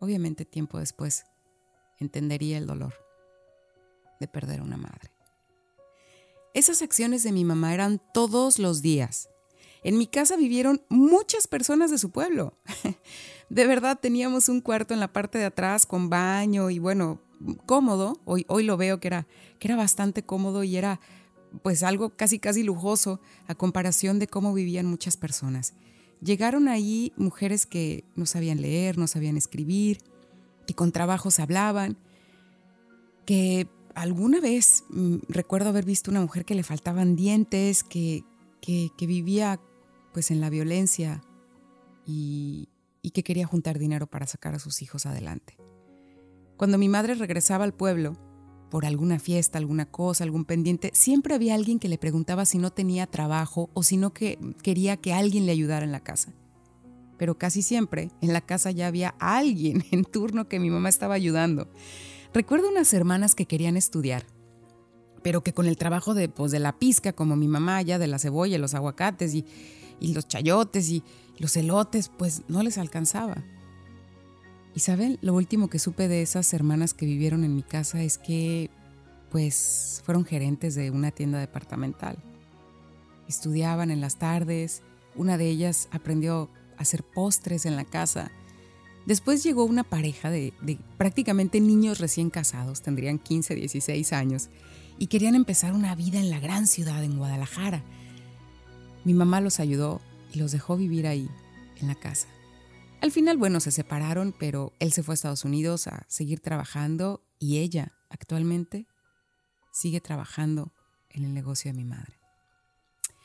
Obviamente 0.00 0.44
tiempo 0.44 0.78
después 0.78 1.24
entendería 1.98 2.58
el 2.58 2.66
dolor 2.66 2.94
de 4.20 4.28
perder 4.28 4.60
a 4.60 4.64
una 4.64 4.76
madre. 4.76 5.15
Esas 6.56 6.80
acciones 6.80 7.22
de 7.22 7.32
mi 7.32 7.44
mamá 7.44 7.74
eran 7.74 8.00
todos 8.14 8.58
los 8.58 8.80
días. 8.80 9.28
En 9.84 9.98
mi 9.98 10.06
casa 10.06 10.38
vivieron 10.38 10.80
muchas 10.88 11.46
personas 11.46 11.90
de 11.90 11.98
su 11.98 12.10
pueblo. 12.10 12.54
De 13.50 13.66
verdad 13.66 13.98
teníamos 14.00 14.48
un 14.48 14.62
cuarto 14.62 14.94
en 14.94 15.00
la 15.00 15.12
parte 15.12 15.36
de 15.36 15.44
atrás 15.44 15.84
con 15.84 16.08
baño 16.08 16.70
y 16.70 16.78
bueno, 16.78 17.20
cómodo. 17.66 18.22
Hoy, 18.24 18.46
hoy 18.48 18.64
lo 18.64 18.78
veo 18.78 19.00
que 19.00 19.08
era, 19.08 19.26
que 19.58 19.68
era 19.68 19.76
bastante 19.76 20.22
cómodo 20.24 20.64
y 20.64 20.78
era 20.78 20.98
pues 21.62 21.82
algo 21.82 22.16
casi 22.16 22.38
casi 22.38 22.62
lujoso 22.62 23.20
a 23.48 23.54
comparación 23.54 24.18
de 24.18 24.26
cómo 24.26 24.54
vivían 24.54 24.86
muchas 24.86 25.18
personas. 25.18 25.74
Llegaron 26.22 26.68
ahí 26.68 27.12
mujeres 27.18 27.66
que 27.66 28.06
no 28.14 28.24
sabían 28.24 28.62
leer, 28.62 28.96
no 28.96 29.08
sabían 29.08 29.36
escribir, 29.36 29.98
que 30.66 30.72
con 30.72 30.90
trabajos 30.90 31.38
hablaban, 31.38 31.98
que 33.26 33.68
alguna 33.96 34.40
vez 34.40 34.84
mm, 34.90 35.16
recuerdo 35.28 35.70
haber 35.70 35.84
visto 35.84 36.10
una 36.10 36.20
mujer 36.20 36.44
que 36.44 36.54
le 36.54 36.62
faltaban 36.62 37.16
dientes, 37.16 37.82
que, 37.82 38.24
que, 38.60 39.06
vivía 39.06 39.58
pues 40.12 40.30
en 40.30 40.40
la 40.40 40.50
violencia 40.50 41.22
y, 42.06 42.68
que 43.14 43.22
quería 43.22 43.46
juntar 43.46 43.78
dinero 43.78 44.06
para 44.06 44.26
sacar 44.26 44.54
a 44.54 44.58
sus 44.58 44.82
hijos 44.82 45.06
adelante. 45.06 45.56
Cuando 46.58 46.76
mi 46.76 46.88
madre 46.88 47.14
regresaba 47.14 47.64
al 47.64 47.72
pueblo, 47.72 48.18
por 48.70 48.84
alguna 48.84 49.18
fiesta, 49.18 49.58
alguna 49.58 49.86
cosa, 49.86 50.24
algún 50.24 50.44
pendiente, 50.44 50.90
siempre 50.92 51.34
había 51.34 51.54
alguien 51.54 51.78
que 51.78 51.88
le 51.88 51.96
preguntaba 51.96 52.44
si 52.44 52.58
no 52.58 52.72
tenía 52.72 53.06
trabajo 53.06 53.70
o 53.72 53.82
si 53.82 53.96
no 53.96 54.12
que 54.12 54.38
quería 54.62 54.98
que 54.98 55.14
alguien 55.14 55.46
le 55.46 55.52
ayudara 55.52 55.86
en 55.86 55.92
la 55.92 56.00
casa. 56.00 56.34
Pero 57.16 57.38
casi 57.38 57.62
siempre 57.62 58.10
en 58.20 58.34
la 58.34 58.42
casa 58.42 58.70
ya 58.70 58.88
había 58.88 59.14
alguien 59.18 59.84
en 59.92 60.04
turno 60.04 60.48
que 60.48 60.60
mi 60.60 60.68
mamá 60.68 60.90
estaba 60.90 61.14
ayudando. 61.14 61.70
Recuerdo 62.36 62.68
unas 62.68 62.92
hermanas 62.92 63.34
que 63.34 63.46
querían 63.46 63.78
estudiar, 63.78 64.26
pero 65.22 65.42
que 65.42 65.54
con 65.54 65.64
el 65.64 65.78
trabajo 65.78 66.12
de, 66.12 66.28
pues, 66.28 66.52
de 66.52 66.58
la 66.58 66.78
pizca, 66.78 67.14
como 67.14 67.34
mi 67.34 67.48
mamá 67.48 67.80
ya 67.80 67.98
de 67.98 68.08
la 68.08 68.18
cebolla, 68.18 68.58
los 68.58 68.74
aguacates 68.74 69.32
y, 69.32 69.46
y 70.00 70.12
los 70.12 70.28
chayotes 70.28 70.90
y 70.90 71.02
los 71.38 71.56
elotes, 71.56 72.10
pues 72.10 72.42
no 72.46 72.62
les 72.62 72.76
alcanzaba. 72.76 73.42
Y 74.74 74.80
saben, 74.80 75.16
lo 75.22 75.32
último 75.32 75.70
que 75.70 75.78
supe 75.78 76.08
de 76.08 76.20
esas 76.20 76.52
hermanas 76.52 76.92
que 76.92 77.06
vivieron 77.06 77.42
en 77.42 77.56
mi 77.56 77.62
casa 77.62 78.02
es 78.02 78.18
que, 78.18 78.68
pues, 79.30 80.02
fueron 80.04 80.26
gerentes 80.26 80.74
de 80.74 80.90
una 80.90 81.12
tienda 81.12 81.38
departamental. 81.38 82.18
Estudiaban 83.28 83.90
en 83.90 84.02
las 84.02 84.18
tardes, 84.18 84.82
una 85.14 85.38
de 85.38 85.48
ellas 85.48 85.88
aprendió 85.90 86.50
a 86.76 86.82
hacer 86.82 87.02
postres 87.02 87.64
en 87.64 87.76
la 87.76 87.86
casa. 87.86 88.30
Después 89.06 89.42
llegó 89.42 89.64
una 89.64 89.84
pareja 89.84 90.30
de, 90.30 90.52
prácticamente 90.98 91.60
niños 91.60 92.00
recién 92.00 92.28
casados, 92.28 92.82
tendrían 92.82 93.18
15, 93.18 93.54
16 93.54 94.12
años, 94.12 94.50
y 94.98 95.06
querían 95.06 95.34
empezar 95.34 95.72
una 95.72 95.94
vida 95.94 96.18
en 96.18 96.30
la 96.30 96.40
gran 96.40 96.66
ciudad, 96.66 97.02
en 97.04 97.16
Guadalajara 97.16 97.84
mi 99.06 99.14
mamá 99.14 99.40
los 99.40 99.60
ayudó 99.60 100.00
y 100.34 100.40
los 100.40 100.50
dejó 100.50 100.76
vivir 100.76 101.06
ahí, 101.06 101.30
en 101.76 101.86
la 101.86 101.94
casa. 101.94 102.26
Al 103.00 103.12
final, 103.12 103.36
bueno, 103.36 103.60
se 103.60 103.70
separaron, 103.70 104.34
pero 104.36 104.72
él 104.80 104.92
se 104.92 105.04
fue 105.04 105.12
a 105.12 105.14
Estados 105.14 105.44
Unidos 105.44 105.86
a 105.86 106.04
seguir 106.08 106.40
trabajando 106.40 107.22
y 107.38 107.58
ella 107.58 107.92
actualmente 108.10 108.88
sigue 109.72 110.00
trabajando 110.00 110.72
en 111.10 111.24
el 111.24 111.34
negocio 111.34 111.70
de 111.70 111.78
mi 111.78 111.84
madre. 111.84 112.18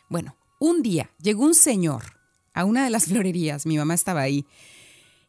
Bueno, 0.08 0.36
un 0.60 0.84
día 0.84 1.10
llegó 1.20 1.46
un 1.46 1.56
señor 1.56 2.04
a 2.54 2.64
una 2.64 2.84
de 2.84 2.92
las 2.92 3.06
florerías, 3.08 3.66
mi 3.66 3.80
mamá 3.80 3.96
estaba 3.96 4.22
ahí, 4.22 4.46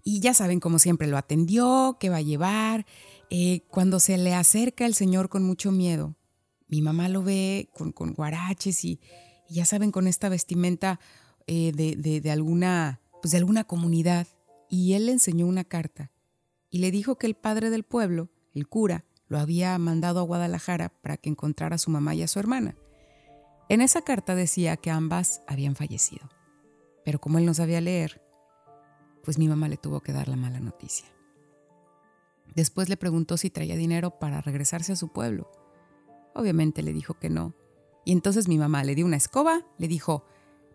y 0.05 0.21
ya 0.21 0.35
saben, 0.35 0.61
como 0.61 0.79
siempre, 0.79 1.07
lo 1.07 1.17
atendió, 1.17 1.97
qué 2.01 2.11
va 2.11 2.17
a 2.17 2.23
llevar. 2.23 2.87
Eh, 3.31 3.63
cuando 3.69 4.01
se 4.01 4.19
le 4.19 4.35
acerca 4.35 4.85
el 4.85 4.95
señor 4.95 5.29
con 5.29 5.45
mucho 5.45 5.71
miedo, 5.71 6.17
mi 6.69 6.83
mamá 6.83 7.09
lo 7.09 7.23
ve 7.23 7.69
con, 7.75 7.93
guaraches 8.13 8.85
y, 8.85 9.01
ya 9.49 9.65
saben, 9.65 9.93
con 9.93 10.07
esta 10.07 10.29
vestimenta 10.29 10.99
eh, 11.47 11.73
de, 11.73 12.21
de, 12.21 12.31
alguna, 12.31 13.01
pues 13.21 13.33
de 13.33 13.39
alguna 13.39 13.65
comunidad. 13.65 14.27
Y 14.69 14.95
él 14.95 15.07
le 15.07 15.13
enseñó 15.13 15.47
una 15.47 15.65
carta 15.65 16.11
y 16.71 16.79
le 16.79 16.91
dijo 16.91 17.17
que 17.17 17.27
el 17.27 17.35
padre 17.35 17.71
del 17.71 17.85
pueblo, 17.85 18.31
el 18.55 18.67
cura, 18.67 19.05
lo 19.29 19.39
había 19.39 19.77
mandado 19.79 20.21
a 20.21 20.25
Guadalajara 20.25 20.89
para 20.89 21.17
que 21.17 21.31
encontrara 21.31 21.77
a 21.77 21.79
su 21.79 21.91
mamá 21.91 22.15
y 22.15 22.23
a 22.23 22.29
su 22.29 22.39
hermana. 22.39 22.77
En 23.69 23.81
esa 23.81 24.03
carta 24.03 24.35
decía 24.35 24.77
que 24.77 24.91
ambas 24.91 25.43
habían 25.47 25.77
fallecido, 25.77 26.29
pero 27.05 27.21
como 27.21 27.39
él 27.39 27.47
no 27.47 27.55
sabía 27.55 27.81
leer, 27.81 28.22
pues 29.25 29.39
mi 29.39 29.49
mamá 29.49 29.69
le 29.69 29.77
tuvo 29.77 30.01
que 30.01 30.13
dar 30.13 30.29
la 30.29 30.37
mala 30.37 30.61
noticia. 30.61 31.07
Después 32.55 32.89
le 32.89 32.97
preguntó 32.97 33.37
si 33.37 33.51
traía 33.51 33.77
dinero 33.77 34.19
para 34.19 34.41
regresarse 34.41 34.93
a 34.93 34.97
su 34.97 35.09
pueblo. 35.09 35.51
Obviamente 36.35 36.83
le 36.83 36.93
dijo 36.93 37.15
que 37.15 37.31
no. 37.31 37.55
Y 38.05 38.13
entonces 38.13 38.49
mi 38.49 38.59
mamá 38.59 38.85
le 38.85 38.95
dio 38.95 39.07
una 39.07 39.17
escoba, 39.17 39.65
le 39.79 39.89
dijo, 39.89 40.25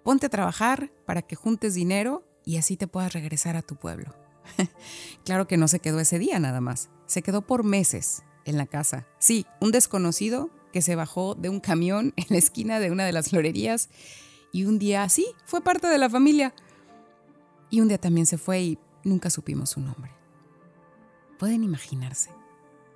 ponte 0.03 0.27
a 0.27 0.29
trabajar 0.29 0.91
para 1.05 1.21
que 1.21 1.35
juntes 1.35 1.73
dinero 1.73 2.23
y 2.45 2.57
así 2.57 2.77
te 2.77 2.87
puedas 2.87 3.13
regresar 3.13 3.57
a 3.57 3.61
tu 3.61 3.75
pueblo. 3.75 4.15
claro 5.25 5.47
que 5.47 5.57
no 5.57 5.67
se 5.67 5.79
quedó 5.79 5.99
ese 5.99 6.19
día 6.19 6.39
nada 6.39 6.61
más, 6.61 6.89
se 7.05 7.21
quedó 7.21 7.41
por 7.41 7.63
meses 7.63 8.23
en 8.45 8.57
la 8.57 8.65
casa. 8.65 9.05
Sí, 9.19 9.45
un 9.59 9.71
desconocido 9.71 10.49
que 10.71 10.81
se 10.81 10.95
bajó 10.95 11.35
de 11.35 11.49
un 11.49 11.59
camión 11.59 12.13
en 12.15 12.25
la 12.29 12.37
esquina 12.37 12.79
de 12.79 12.91
una 12.91 13.05
de 13.05 13.11
las 13.11 13.29
florerías 13.29 13.89
y 14.53 14.65
un 14.65 14.79
día 14.79 15.03
así 15.03 15.27
fue 15.45 15.61
parte 15.61 15.87
de 15.87 15.97
la 15.97 16.09
familia. 16.09 16.53
Y 17.69 17.81
un 17.81 17.87
día 17.87 17.97
también 17.97 18.25
se 18.25 18.37
fue 18.37 18.61
y 18.61 18.79
nunca 19.03 19.29
supimos 19.29 19.71
su 19.71 19.81
nombre. 19.81 20.11
Pueden 21.39 21.63
imaginarse. 21.63 22.31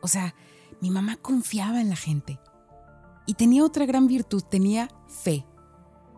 O 0.01 0.08
sea, 0.08 0.34
mi 0.82 0.90
mamá 0.90 1.18
confiaba 1.18 1.82
en 1.82 1.90
la 1.90 1.96
gente. 1.96 2.40
Y 3.28 3.36
tenía 3.36 3.63
otra 3.63 3.86
gran 3.86 4.08
virtud, 4.08 4.42
tenía 4.42 4.90
fe. 5.08 5.46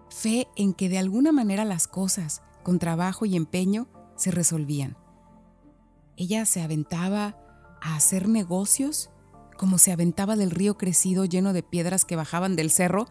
Fe 0.10 0.48
en 0.55 0.74
que 0.74 0.89
de 0.89 1.00
alguna 1.00 1.31
manera 1.31 1.65
las 1.65 1.88
cosas, 1.88 2.41
con 2.63 2.79
trabajo 2.79 3.25
y 3.25 3.36
empeño, 3.36 3.88
se 4.15 4.31
resolvían. 4.31 4.95
Ella 6.15 6.45
se 6.45 6.62
aventaba 6.62 7.38
a 7.81 7.95
hacer 7.95 8.29
negocios 8.29 9.10
como 9.57 9.77
se 9.77 9.91
aventaba 9.91 10.36
del 10.36 10.51
río 10.51 10.77
crecido 10.77 11.25
lleno 11.25 11.53
de 11.53 11.63
piedras 11.63 12.05
que 12.05 12.15
bajaban 12.15 12.55
del 12.55 12.72
cerro, 12.72 13.07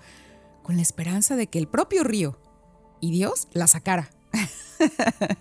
con 0.63 0.77
la 0.77 0.83
esperanza 0.83 1.37
de 1.37 1.47
que 1.47 1.59
el 1.59 1.69
propio 1.69 2.05
río 2.05 2.39
y 3.01 3.11
Dios 3.11 3.49
la 3.53 3.67
sacara. 3.67 4.11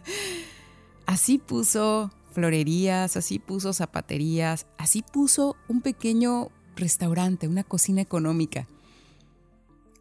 así 1.06 1.38
puso 1.38 2.12
florerías, 2.32 3.18
así 3.18 3.40
puso 3.40 3.74
zapaterías, 3.74 4.68
así 4.78 5.04
puso 5.04 5.56
un 5.68 5.82
pequeño 5.82 6.50
restaurante, 6.76 7.48
una 7.48 7.64
cocina 7.64 8.02
económica. 8.02 8.68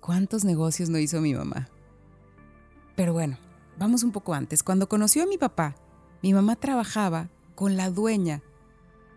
¿Cuántos 0.00 0.44
negocios 0.44 0.88
no 0.88 0.98
hizo 0.98 1.20
mi 1.20 1.34
mamá? 1.34 1.68
Pero 2.96 3.12
bueno, 3.12 3.38
vamos 3.78 4.02
un 4.02 4.12
poco 4.12 4.34
antes. 4.34 4.62
Cuando 4.62 4.88
conoció 4.88 5.24
a 5.24 5.26
mi 5.26 5.38
papá, 5.38 5.74
mi 6.22 6.32
mamá 6.32 6.56
trabajaba 6.56 7.28
con 7.54 7.76
la 7.76 7.90
dueña 7.90 8.42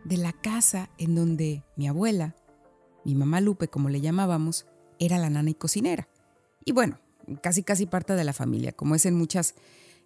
de 0.03 0.17
la 0.17 0.33
casa 0.33 0.89
en 0.97 1.15
donde 1.15 1.63
mi 1.75 1.87
abuela, 1.87 2.35
mi 3.05 3.15
mamá 3.15 3.41
Lupe 3.41 3.67
como 3.67 3.89
le 3.89 4.01
llamábamos, 4.01 4.65
era 4.99 5.17
la 5.17 5.29
nana 5.29 5.49
y 5.49 5.53
cocinera. 5.53 6.07
Y 6.65 6.71
bueno, 6.71 6.99
casi 7.41 7.63
casi 7.63 7.85
parte 7.85 8.15
de 8.15 8.23
la 8.23 8.33
familia, 8.33 8.71
como 8.71 8.95
es 8.95 9.05
en 9.05 9.15
muchas 9.15 9.55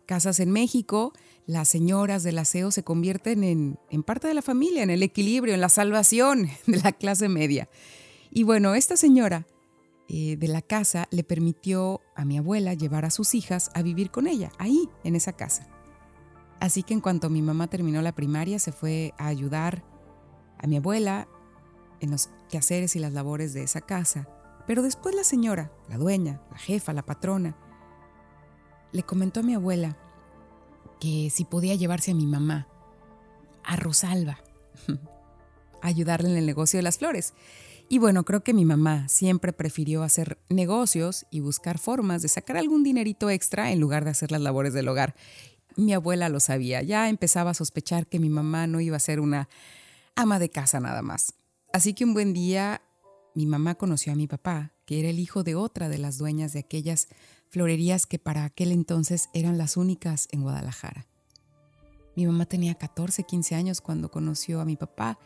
casas 0.05 0.39
en 0.39 0.51
México, 0.51 1.13
las 1.45 1.67
señoras 1.67 2.23
del 2.23 2.39
aseo 2.39 2.71
se 2.71 2.83
convierten 2.83 3.43
en, 3.43 3.79
en 3.89 4.03
parte 4.03 4.27
de 4.27 4.33
la 4.33 4.41
familia, 4.41 4.83
en 4.83 4.89
el 4.89 5.03
equilibrio, 5.03 5.53
en 5.53 5.61
la 5.61 5.69
salvación 5.69 6.49
de 6.67 6.77
la 6.81 6.91
clase 6.91 7.29
media. 7.29 7.69
Y 8.31 8.43
bueno, 8.43 8.75
esta 8.75 8.97
señora 8.97 9.45
eh, 10.09 10.37
de 10.37 10.47
la 10.47 10.61
casa 10.61 11.07
le 11.11 11.23
permitió 11.23 11.99
a 12.15 12.23
mi 12.23 12.37
abuela 12.37 12.73
llevar 12.73 13.03
a 13.03 13.11
sus 13.11 13.35
hijas 13.35 13.69
a 13.73 13.81
vivir 13.81 14.09
con 14.09 14.25
ella, 14.25 14.51
ahí, 14.57 14.89
en 15.03 15.17
esa 15.17 15.33
casa. 15.33 15.67
Así 16.61 16.81
que 16.81 16.93
en 16.93 17.01
cuanto 17.01 17.29
mi 17.29 17.41
mamá 17.41 17.67
terminó 17.67 18.01
la 18.01 18.15
primaria, 18.15 18.57
se 18.57 18.71
fue 18.71 19.13
a 19.17 19.27
ayudar 19.27 19.83
a 20.59 20.65
mi 20.65 20.77
abuela 20.77 21.27
en 21.99 22.11
los 22.11 22.29
quehaceres 22.49 22.95
y 22.95 22.99
las 22.99 23.11
labores 23.11 23.53
de 23.53 23.63
esa 23.63 23.81
casa. 23.81 24.29
Pero 24.67 24.83
después 24.83 25.15
la 25.15 25.23
señora, 25.23 25.71
la 25.89 25.97
dueña, 25.97 26.41
la 26.51 26.57
jefa, 26.57 26.93
la 26.93 27.05
patrona, 27.05 27.55
le 28.91 29.03
comentó 29.03 29.39
a 29.39 29.43
mi 29.43 29.53
abuela 29.53 29.97
que 30.99 31.29
si 31.31 31.45
podía 31.45 31.75
llevarse 31.75 32.11
a 32.11 32.15
mi 32.15 32.27
mamá, 32.27 32.67
a 33.63 33.75
Rosalba, 33.77 34.39
ayudarle 35.81 36.29
en 36.29 36.37
el 36.37 36.45
negocio 36.45 36.77
de 36.77 36.83
las 36.83 36.97
flores. 36.97 37.33
Y 37.89 37.99
bueno, 37.99 38.25
creo 38.25 38.43
que 38.43 38.53
mi 38.53 38.65
mamá 38.65 39.07
siempre 39.07 39.53
prefirió 39.53 40.03
hacer 40.03 40.37
negocios 40.49 41.25
y 41.31 41.39
buscar 41.39 41.77
formas 41.77 42.21
de 42.21 42.27
sacar 42.27 42.57
algún 42.57 42.83
dinerito 42.83 43.29
extra 43.29 43.71
en 43.71 43.79
lugar 43.79 44.03
de 44.03 44.11
hacer 44.11 44.31
las 44.31 44.41
labores 44.41 44.73
del 44.73 44.89
hogar. 44.89 45.15
Mi 45.77 45.93
abuela 45.93 46.27
lo 46.27 46.41
sabía, 46.41 46.81
ya 46.81 47.07
empezaba 47.07 47.51
a 47.51 47.53
sospechar 47.53 48.07
que 48.07 48.19
mi 48.19 48.29
mamá 48.29 48.67
no 48.67 48.81
iba 48.81 48.97
a 48.97 48.99
ser 48.99 49.21
una 49.21 49.47
ama 50.15 50.39
de 50.39 50.49
casa 50.49 50.81
nada 50.81 51.01
más. 51.01 51.35
Así 51.71 51.93
que 51.93 52.03
un 52.03 52.13
buen 52.13 52.33
día 52.33 52.81
mi 53.37 53.45
mamá 53.45 53.75
conoció 53.75 54.13
a 54.13 54.15
mi 54.15 54.25
papá, 54.25 54.73
que 54.87 54.99
era 54.99 55.09
el 55.09 55.19
hijo 55.19 55.43
de 55.43 55.53
otra 55.53 55.89
de 55.89 55.99
las 55.99 56.17
dueñas 56.17 56.53
de 56.53 56.59
aquellas 56.59 57.07
florerías 57.51 58.07
que 58.07 58.17
para 58.17 58.43
aquel 58.45 58.71
entonces 58.71 59.29
eran 59.31 59.59
las 59.59 59.77
únicas 59.77 60.27
en 60.31 60.41
Guadalajara. 60.41 61.05
Mi 62.15 62.25
mamá 62.25 62.47
tenía 62.47 62.73
14, 62.73 63.25
15 63.25 63.53
años 63.53 63.79
cuando 63.79 64.09
conoció 64.09 64.59
a 64.59 64.65
mi 64.65 64.75
papá. 64.75 65.19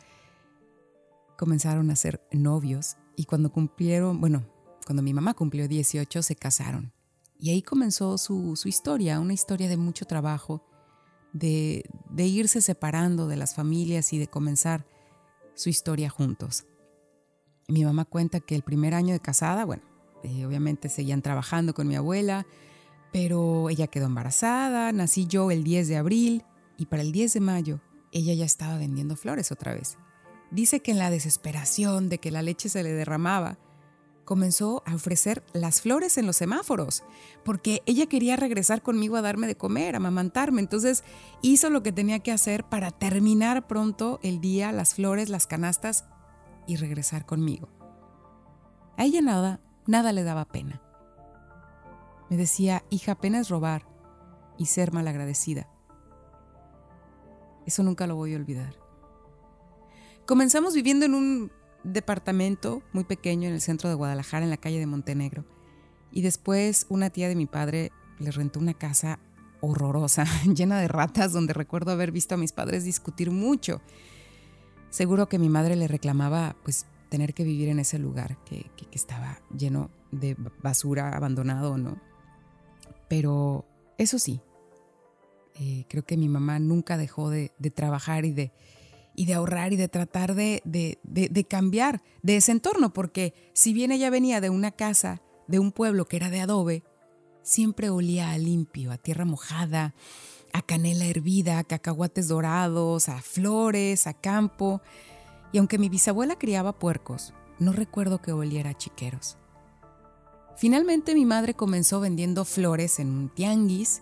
Comenzaron 1.38 1.90
a 1.90 1.96
ser 1.96 2.22
novios 2.34 2.98
y 3.16 3.24
cuando 3.24 3.50
cumplieron, 3.50 4.20
bueno, 4.20 4.46
cuando 4.86 5.04
mi 5.04 5.14
mamá 5.14 5.34
cumplió 5.34 5.70
18 5.70 6.22
se 6.22 6.36
casaron. 6.36 6.92
Y 7.40 7.52
ahí 7.52 7.62
comenzó 7.62 8.18
su, 8.18 8.58
historia, 8.66 9.22
una 9.22 9.32
historia 9.32 9.70
de 9.70 9.78
mucho 9.78 10.04
trabajo, 10.04 10.66
de, 11.32 11.86
irse 12.18 12.60
separando 12.60 13.30
de 13.30 13.38
las 13.38 13.56
familias 13.56 14.12
y 14.12 14.20
de 14.20 14.28
comenzar 14.28 14.86
su 15.56 15.70
historia 15.70 16.10
juntos. 16.10 16.66
Mi 17.72 17.86
mamá 17.86 18.04
cuenta 18.04 18.42
que 18.42 18.54
el 18.54 18.64
primer 18.64 18.94
año 18.94 19.14
de 19.14 19.22
casada, 19.22 19.64
bueno, 19.64 19.84
eh, 20.24 20.46
obviamente 20.46 20.90
seguían 20.90 21.22
trabajando 21.22 21.74
con 21.74 21.88
mi 21.88 21.96
abuela, 21.96 22.46
pero 23.14 23.70
ella 23.70 23.88
quedó 23.88 24.08
embarazada, 24.08 24.92
nací 24.92 25.26
yo 25.26 25.52
el 25.52 25.64
10 25.64 25.88
de 25.88 25.96
abril 25.96 26.44
y 26.78 26.88
para 26.88 27.02
el 27.02 27.14
10 27.14 27.34
de 27.34 27.40
mayo 27.40 27.80
ella 28.12 28.34
ya 28.34 28.44
estaba 28.44 28.78
vendiendo 28.78 29.16
flores 29.16 29.54
otra 29.54 29.74
vez. 29.74 29.98
Dice 30.52 30.82
que 30.82 30.92
en 30.92 31.00
la 31.00 31.10
desesperación 31.10 32.10
de 32.10 32.18
que 32.18 32.30
la 32.30 32.42
leche 32.42 32.68
se 32.68 32.84
le 32.84 32.92
derramaba, 32.92 33.58
comenzó 34.26 34.84
a 34.86 34.94
ofrecer 34.94 35.42
las 35.54 35.80
flores 35.80 36.18
en 36.18 36.26
los 36.26 36.36
semáforos, 36.36 37.04
porque 37.46 37.84
ella 37.86 38.08
quería 38.08 38.36
regresar 38.36 38.82
conmigo 38.82 39.16
a 39.16 39.22
darme 39.22 39.48
de 39.48 39.56
comer, 39.56 39.96
a 39.96 39.98
amamantarme. 39.98 40.60
Entonces 40.60 41.06
hizo 41.42 41.70
lo 41.70 41.84
que 41.84 41.94
tenía 41.94 42.20
que 42.20 42.34
hacer 42.34 42.66
para 42.66 42.92
terminar 42.92 43.66
pronto 43.66 44.20
el 44.24 44.42
día, 44.42 44.74
las 44.74 44.96
flores, 44.96 45.30
las 45.30 45.48
canastas 45.48 46.04
y 46.72 46.78
regresar 46.78 47.26
conmigo. 47.26 47.68
A 48.98 49.04
ella 49.04 49.22
nada, 49.22 49.60
nada 49.88 50.14
le 50.14 50.24
daba 50.24 50.46
pena. 50.46 50.82
Me 52.30 52.38
decía, 52.38 52.84
hija, 52.90 53.16
pena 53.16 53.40
es 53.40 53.50
robar 53.50 53.86
y 54.58 54.68
ser 54.68 54.94
malagradecida. 54.94 55.68
Eso 57.66 57.84
nunca 57.84 58.08
lo 58.08 58.16
voy 58.16 58.34
a 58.34 58.38
olvidar. 58.38 58.76
Comenzamos 60.26 60.74
viviendo 60.74 61.06
en 61.06 61.14
un 61.14 61.52
departamento 61.84 62.84
muy 62.94 63.04
pequeño 63.04 63.50
en 63.50 63.54
el 63.54 63.62
centro 63.62 63.90
de 63.90 63.96
Guadalajara, 63.96 64.46
en 64.46 64.50
la 64.50 64.58
calle 64.58 64.80
de 64.80 64.86
Montenegro. 64.86 65.46
Y 66.10 66.22
después 66.22 66.86
una 66.88 67.10
tía 67.10 67.28
de 67.28 67.36
mi 67.36 67.48
padre 67.48 67.92
le 68.18 68.32
rentó 68.32 68.60
una 68.60 68.74
casa 68.74 69.20
horrorosa, 69.60 70.26
llena 70.56 70.80
de 70.80 70.88
ratas, 70.88 71.34
donde 71.34 71.54
recuerdo 71.54 71.92
haber 71.92 72.14
visto 72.14 72.36
a 72.36 72.38
mis 72.38 72.54
padres 72.54 72.86
discutir 72.86 73.30
mucho. 73.30 73.82
Seguro 74.92 75.28
que 75.28 75.40
mi 75.40 75.50
madre 75.50 75.76
le 75.76 75.88
reclamaba, 75.88 76.56
pues, 76.64 76.86
tener 77.10 77.34
que 77.34 77.44
vivir 77.44 77.70
en 77.70 77.80
ese 77.80 77.98
lugar 77.98 78.38
que, 78.44 78.70
estaba 78.92 79.42
lleno 79.58 79.90
de 80.12 80.36
basura, 80.62 81.16
abandonado, 81.16 81.78
¿no? 81.78 82.00
Pero 83.08 83.66
eso 83.98 84.20
sí, 84.20 84.42
eh, 85.60 85.86
creo 85.90 86.04
que 86.04 86.18
mi 86.18 86.28
mamá 86.28 86.60
nunca 86.60 86.98
dejó 86.98 87.30
de 87.30 87.50
trabajar 87.74 88.26
y 88.26 88.34
de, 88.34 88.52
ahorrar 89.34 89.72
y 89.72 89.78
de 89.78 89.88
tratar 89.88 90.36
de, 90.36 91.48
cambiar 91.50 92.02
de 92.22 92.36
ese 92.36 92.52
entorno, 92.52 92.94
porque 92.94 93.34
si 93.54 93.74
bien 93.74 93.92
ella 93.92 94.10
venía 94.10 94.42
de 94.42 94.50
una 94.50 94.72
casa, 94.72 95.22
de 95.48 95.60
un 95.60 95.72
pueblo 95.72 96.06
que 96.06 96.18
era 96.18 96.30
de 96.30 96.42
adobe, 96.42 96.84
siempre 97.44 97.90
olía 97.90 98.32
a 98.32 98.38
limpio, 98.38 98.92
a 98.92 98.98
tierra 98.98 99.26
mojada, 99.26 99.96
a 100.54 100.62
canela 100.62 101.06
hervida, 101.06 101.60
a 101.60 101.64
cacahuates 101.64 102.28
dorados, 102.28 103.10
a 103.10 103.22
flores, 103.22 104.08
a 104.08 104.14
campo. 104.14 104.82
Y 105.52 105.58
aunque 105.58 105.78
mi 105.78 105.90
bisabuela 105.90 106.38
criaba 106.38 106.78
puercos, 106.78 107.34
no 107.60 107.74
recuerdo 107.74 108.22
que 108.22 108.32
oliera 108.32 108.72
a 108.72 108.78
chiqueros. 108.78 109.38
Finalmente 110.56 111.16
mi 111.16 111.26
madre 111.26 111.54
comenzó 111.54 112.00
vendiendo 112.00 112.46
flores 112.46 113.00
en 113.00 113.10
un 113.10 113.30
tianguis, 113.30 114.02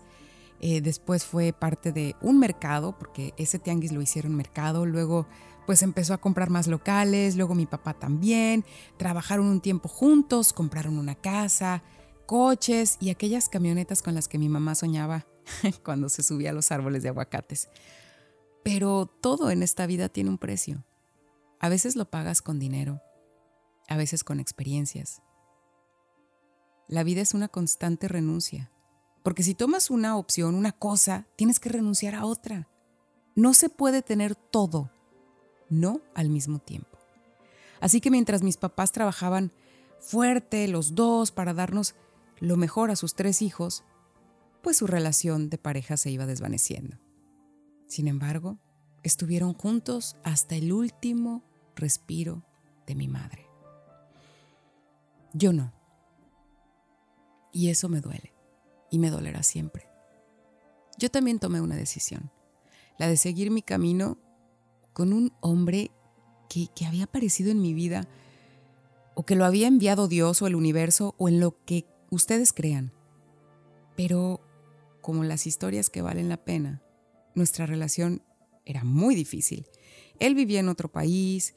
eh, 0.61 0.81
después 0.81 1.23
fue 1.23 1.53
parte 1.53 1.91
de 1.91 2.15
un 2.21 2.39
mercado, 2.39 2.97
porque 2.97 3.33
ese 3.37 3.59
tianguis 3.59 3.93
lo 3.93 4.01
hicieron 4.01 4.35
mercado, 4.35 4.85
luego 4.85 5.25
pues 5.65 5.83
empezó 5.83 6.13
a 6.13 6.17
comprar 6.17 6.49
más 6.49 6.67
locales, 6.67 7.35
luego 7.35 7.55
mi 7.55 7.65
papá 7.65 7.93
también, 7.93 8.65
trabajaron 8.97 9.45
un 9.45 9.61
tiempo 9.61 9.87
juntos, 9.87 10.51
compraron 10.51 10.97
una 10.97 11.15
casa, 11.15 11.83
coches 12.25 12.97
y 12.99 13.09
aquellas 13.09 13.49
camionetas 13.49 14.01
con 14.01 14.15
las 14.15 14.27
que 14.27 14.37
mi 14.37 14.49
mamá 14.49 14.75
soñaba 14.75 15.25
cuando 15.83 16.09
se 16.09 16.23
subía 16.23 16.51
a 16.51 16.53
los 16.53 16.71
árboles 16.71 17.03
de 17.03 17.09
aguacates. 17.09 17.69
Pero 18.63 19.05
todo 19.05 19.51
en 19.51 19.63
esta 19.63 19.85
vida 19.85 20.09
tiene 20.09 20.29
un 20.29 20.37
precio. 20.37 20.83
A 21.59 21.69
veces 21.69 21.95
lo 21.95 22.09
pagas 22.09 22.41
con 22.41 22.59
dinero, 22.59 23.01
a 23.87 23.97
veces 23.97 24.23
con 24.23 24.39
experiencias. 24.39 25.21
La 26.87 27.03
vida 27.03 27.21
es 27.21 27.33
una 27.33 27.47
constante 27.47 28.07
renuncia, 28.07 28.71
porque 29.23 29.43
si 29.43 29.53
tomas 29.53 29.89
una 29.89 30.17
opción, 30.17 30.55
una 30.55 30.71
cosa, 30.71 31.27
tienes 31.35 31.59
que 31.59 31.69
renunciar 31.69 32.15
a 32.15 32.25
otra. 32.25 32.67
No 33.35 33.53
se 33.53 33.69
puede 33.69 34.01
tener 34.01 34.35
todo, 34.35 34.91
no 35.69 36.01
al 36.15 36.29
mismo 36.29 36.59
tiempo. 36.59 36.97
Así 37.79 38.01
que 38.01 38.11
mientras 38.11 38.41
mis 38.41 38.57
papás 38.57 38.91
trabajaban 38.91 39.51
fuerte 39.99 40.67
los 40.67 40.95
dos 40.95 41.31
para 41.31 41.53
darnos 41.53 41.95
lo 42.39 42.57
mejor 42.57 42.89
a 42.91 42.95
sus 42.95 43.15
tres 43.15 43.41
hijos, 43.41 43.83
pues 44.61 44.77
su 44.77 44.87
relación 44.87 45.49
de 45.49 45.57
pareja 45.57 45.97
se 45.97 46.11
iba 46.11 46.25
desvaneciendo. 46.25 46.97
Sin 47.87 48.07
embargo, 48.07 48.59
estuvieron 49.03 49.53
juntos 49.53 50.15
hasta 50.23 50.55
el 50.55 50.71
último 50.71 51.43
respiro 51.75 52.43
de 52.85 52.95
mi 52.95 53.07
madre. 53.07 53.47
Yo 55.33 55.53
no. 55.53 55.73
Y 57.51 57.69
eso 57.69 57.89
me 57.89 58.01
duele, 58.01 58.33
y 58.91 58.99
me 58.99 59.09
dolerá 59.09 59.43
siempre. 59.43 59.87
Yo 60.97 61.09
también 61.09 61.39
tomé 61.39 61.61
una 61.61 61.75
decisión, 61.75 62.31
la 62.97 63.07
de 63.07 63.17
seguir 63.17 63.51
mi 63.51 63.61
camino 63.61 64.17
con 64.93 65.13
un 65.13 65.33
hombre 65.39 65.91
que, 66.49 66.67
que 66.75 66.85
había 66.85 67.05
aparecido 67.05 67.51
en 67.51 67.61
mi 67.61 67.73
vida, 67.73 68.07
o 69.15 69.23
que 69.25 69.35
lo 69.35 69.45
había 69.45 69.67
enviado 69.67 70.07
Dios 70.07 70.41
o 70.41 70.47
el 70.47 70.55
universo, 70.55 71.15
o 71.17 71.29
en 71.29 71.39
lo 71.39 71.63
que 71.65 71.85
ustedes 72.11 72.53
crean. 72.53 72.91
Pero 73.95 74.41
como 75.09 75.23
las 75.23 75.47
historias 75.47 75.89
que 75.89 76.03
valen 76.03 76.29
la 76.29 76.37
pena, 76.37 76.83
nuestra 77.33 77.65
relación 77.65 78.21
era 78.63 78.83
muy 78.83 79.15
difícil. 79.15 79.65
Él 80.19 80.35
vivía 80.35 80.59
en 80.59 80.69
otro 80.69 80.87
país, 80.87 81.55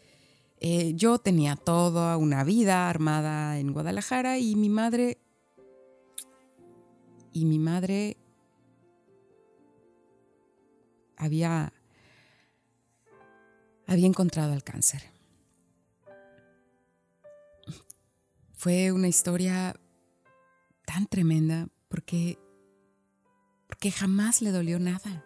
eh, 0.59 0.95
yo 0.95 1.19
tenía 1.19 1.55
toda 1.55 2.17
una 2.17 2.45
vida 2.45 2.89
armada 2.89 3.59
en 3.59 3.75
Guadalajara 3.75 4.39
y 4.39 4.57
mi 4.57 4.71
madre... 4.71 5.19
Y 7.35 7.45
mi 7.45 7.59
madre 7.59 8.17
había, 11.19 11.75
había 13.87 14.07
encontrado 14.07 14.55
el 14.55 14.65
cáncer. 14.65 15.03
Fue 18.55 18.93
una 18.93 19.09
historia 19.09 19.79
tan 20.87 21.07
tremenda 21.07 21.69
porque 21.91 22.39
porque 23.83 23.99
jamás 23.99 24.43
le 24.43 24.53
dolió 24.53 24.79
nada. 24.79 25.25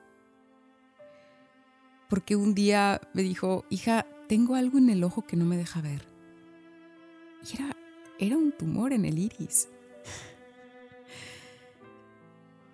Porque 2.09 2.37
un 2.37 2.55
día 2.55 3.03
me 3.13 3.21
dijo, 3.21 3.67
hija, 3.69 4.07
tengo 4.31 4.55
algo 4.55 4.79
en 4.79 4.89
el 4.89 5.05
ojo 5.05 5.27
que 5.27 5.37
no 5.37 5.45
me 5.45 5.59
deja 5.59 5.83
ver. 5.83 6.09
Y 7.45 7.55
era, 7.55 7.77
era 8.19 8.39
un 8.39 8.53
tumor 8.53 8.95
en 8.95 9.05
el 9.05 9.19
iris. 9.19 9.69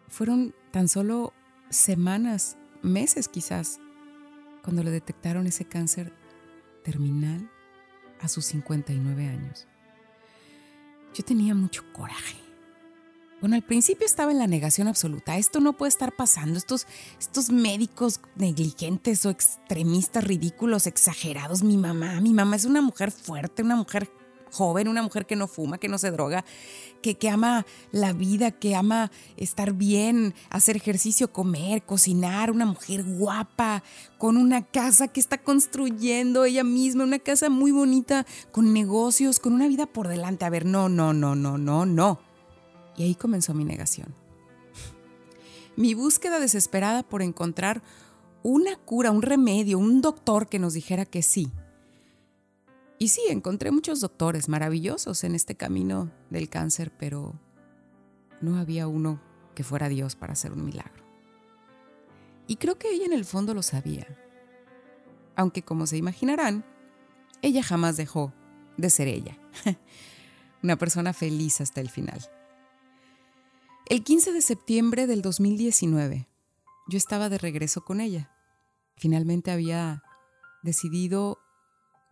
Fueron 0.07 0.54
tan 0.70 0.87
solo 0.87 1.33
semanas, 1.68 2.57
meses 2.83 3.26
quizás, 3.26 3.80
cuando 4.62 4.85
le 4.85 4.92
detectaron 4.92 5.48
ese 5.48 5.64
cáncer 5.64 6.12
terminal 6.85 7.50
a 8.20 8.28
sus 8.28 8.44
59 8.44 9.26
años. 9.26 9.66
Yo 11.12 11.24
tenía 11.24 11.57
mucho 11.57 11.83
coraje 11.92 12.41
bueno, 13.42 13.57
al 13.57 13.62
principio 13.62 14.07
estaba 14.07 14.31
en 14.31 14.38
la 14.38 14.46
negación 14.46 14.87
absoluta. 14.87 15.37
Esto 15.37 15.59
no 15.59 15.72
puede 15.72 15.88
estar 15.88 16.14
pasando. 16.14 16.57
Estos, 16.57 16.87
estos 17.18 17.50
médicos 17.50 18.20
negligentes 18.37 19.26
o 19.26 19.31
extremistas, 19.31 20.22
ridículos, 20.22 20.87
exagerados. 20.87 21.64
Mi 21.64 21.76
mamá, 21.76 22.20
mi 22.20 22.33
mamá 22.33 22.55
es 22.55 22.66
una 22.66 22.81
mujer 22.83 23.11
fuerte, 23.11 23.64
una 23.64 23.74
mujer 23.74 24.09
joven, 24.52 24.87
una 24.87 25.02
mujer 25.02 25.26
que 25.26 25.35
no 25.35 25.48
fuma, 25.48 25.78
que 25.78 25.88
no 25.88 25.98
se 25.98 26.12
droga, 26.12 26.44
que, 27.02 27.16
que 27.16 27.31
ama 27.31 27.66
la 27.90 28.12
vida, 28.12 28.52
que 28.52 28.76
ama 28.76 29.11
estar 29.37 29.72
bien, 29.72 30.35
hacer 30.48 30.76
ejercicio, 30.76 31.33
comer, 31.33 31.83
cocinar, 31.83 32.52
una 32.52 32.66
mujer 32.66 33.02
guapa, 33.02 33.83
con 34.18 34.37
una 34.37 34.62
casa 34.62 35.09
que 35.09 35.18
está 35.18 35.38
construyendo 35.38 36.44
ella 36.44 36.62
misma, 36.62 37.02
una 37.02 37.18
casa 37.18 37.50
muy 37.50 37.72
bonita, 37.72 38.24
con 38.52 38.72
negocios, 38.72 39.40
con 39.40 39.52
una 39.52 39.66
vida 39.66 39.87
por 39.87 40.07
delante. 40.07 40.44
A 40.44 40.50
ver, 40.50 40.64
no, 40.64 40.88
no, 40.88 41.12
no, 41.12 41.35
no, 41.35 41.59
no, 41.59 41.87
no. 41.87 42.32
Y 42.96 43.05
ahí 43.05 43.14
comenzó 43.14 43.55
mi 43.55 43.64
negación. 43.64 44.14
Mi 45.76 45.94
búsqueda 45.94 46.38
desesperada 46.38 47.02
por 47.02 47.22
encontrar 47.22 47.83
una 48.42 48.76
cura, 48.76 49.11
un 49.11 49.22
remedio, 49.22 49.78
un 49.78 50.02
doctor 50.02 50.48
que 50.48 50.59
nos 50.59 50.74
dijera 50.74 51.07
que 51.07 51.22
sí. 51.22 51.50
Y 52.98 53.09
sí, 53.09 53.22
encontré 53.31 53.70
muchos 53.70 54.00
doctores 54.00 54.48
maravillosos 54.48 55.24
en 55.24 55.35
este 55.35 55.57
camino 55.57 56.11
del 56.31 56.48
cáncer, 56.48 56.92
pero 56.98 57.35
no 58.40 58.57
había 58.57 58.87
uno 58.87 59.20
que 59.55 59.64
fuera 59.64 59.88
Dios 59.88 60.14
para 60.14 60.35
hacer 60.35 60.52
un 60.52 60.64
milagro. 60.64 61.02
Y 62.46 62.57
creo 62.57 62.78
que 62.78 62.90
ella 62.90 63.07
en 63.07 63.12
el 63.12 63.24
fondo 63.24 63.55
lo 63.55 63.62
sabía. 63.62 64.07
Aunque 65.37 65.62
como 65.62 65.87
se 65.87 65.96
imaginarán, 65.96 66.64
ella 67.40 67.62
jamás 67.62 67.96
dejó 67.96 68.33
de 68.76 68.90
ser 68.90 69.09
ella. 69.09 69.38
Una 70.62 70.76
persona 70.76 71.12
feliz 71.12 71.61
hasta 71.61 71.81
el 71.81 71.88
final. 71.88 72.20
El 73.92 74.05
15 74.05 74.33
de 74.33 74.40
septiembre 74.40 75.07
del 75.07 75.20
2019, 75.20 76.26
yo 76.88 76.96
estaba 76.96 77.28
de 77.28 77.37
regreso 77.37 77.85
con 77.85 78.00
ella. 78.00 78.31
Finalmente 78.96 79.50
había 79.50 80.02
decidido 80.62 81.38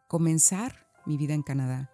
comenzar 0.06 0.86
mi 1.06 1.16
vida 1.16 1.32
en 1.32 1.42
Canadá, 1.42 1.90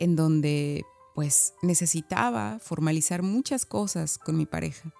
en 0.00 0.16
donde 0.16 0.84
pues 1.14 1.54
necesitaba 1.62 2.58
formalizar 2.58 3.22
muchas 3.22 3.64
cosas 3.64 4.18
con 4.18 4.36
mi 4.36 4.44
pareja. 4.44 4.92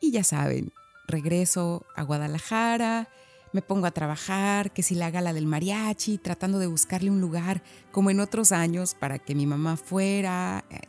Y 0.00 0.12
ya 0.12 0.22
saben, 0.22 0.72
regreso 1.08 1.84
a 1.96 2.04
Guadalajara, 2.04 3.08
me 3.52 3.62
pongo 3.62 3.86
a 3.86 3.90
trabajar, 3.90 4.72
que 4.72 4.84
si 4.84 4.94
la 4.94 5.10
gala 5.10 5.32
del 5.32 5.46
mariachi, 5.46 6.18
tratando 6.18 6.60
de 6.60 6.68
buscarle 6.68 7.10
un 7.10 7.20
lugar 7.20 7.64
como 7.90 8.10
en 8.10 8.20
otros 8.20 8.52
años 8.52 8.94
para 8.94 9.18
que 9.18 9.34
mi 9.34 9.46
mamá 9.46 9.76
fuera, 9.76 10.64
eh, 10.70 10.80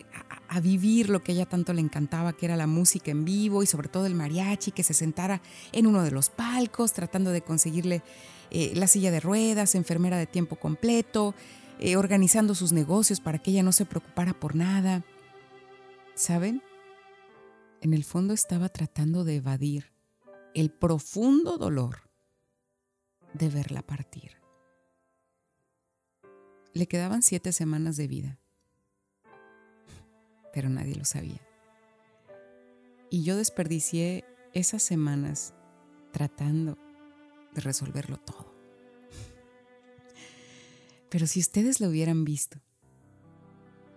a 0.54 0.60
vivir 0.60 1.10
lo 1.10 1.24
que 1.24 1.32
a 1.32 1.36
ella 1.36 1.46
tanto 1.48 1.74
le 1.74 1.82
encantaba, 1.82 2.34
que 2.34 2.46
era 2.46 2.56
la 2.56 2.68
música 2.68 3.10
en 3.10 3.26
vivo 3.26 3.64
y 3.64 3.66
sobre 3.66 3.90
todo 3.90 4.06
el 4.06 4.14
mariachi, 4.14 4.72
que 4.72 4.84
se 4.84 4.94
sentara 4.94 5.42
en 5.72 5.88
uno 5.88 6.04
de 6.04 6.12
los 6.12 6.30
palcos 6.30 6.94
tratando 6.94 7.32
de 7.32 7.42
conseguirle 7.42 8.04
eh, 8.52 8.72
la 8.76 8.86
silla 8.86 9.10
de 9.10 9.20
ruedas, 9.20 9.74
enfermera 9.74 10.16
de 10.16 10.28
tiempo 10.28 10.58
completo, 10.58 11.34
eh, 11.80 11.96
organizando 11.96 12.54
sus 12.54 12.72
negocios 12.72 13.20
para 13.20 13.40
que 13.40 13.50
ella 13.50 13.64
no 13.64 13.72
se 13.72 13.86
preocupara 13.86 14.40
por 14.40 14.56
nada. 14.56 15.04
¿Saben? 16.14 16.62
En 17.82 17.96
el 17.96 18.04
fondo 18.04 18.36
estaba 18.36 18.70
tratando 18.70 19.24
de 19.24 19.38
evadir 19.38 19.92
el 20.54 20.70
profundo 20.70 21.58
dolor 21.58 22.12
de 23.34 23.50
verla 23.50 23.82
partir. 23.82 24.38
Le 26.74 26.86
quedaban 26.88 27.24
siete 27.24 27.52
semanas 27.52 27.98
de 27.98 28.08
vida 28.08 28.43
pero 30.54 30.70
nadie 30.70 30.96
lo 30.96 31.04
sabía. 31.04 31.42
Y 33.10 33.24
yo 33.24 33.36
desperdicié 33.36 34.24
esas 34.54 34.84
semanas 34.84 35.54
tratando 36.12 36.78
de 37.54 37.62
resolverlo 37.62 38.18
todo. 38.18 38.54
Pero 41.10 41.28
si 41.28 41.40
ustedes 41.40 41.80
lo 41.80 41.90
hubieran 41.90 42.24
visto, 42.24 42.60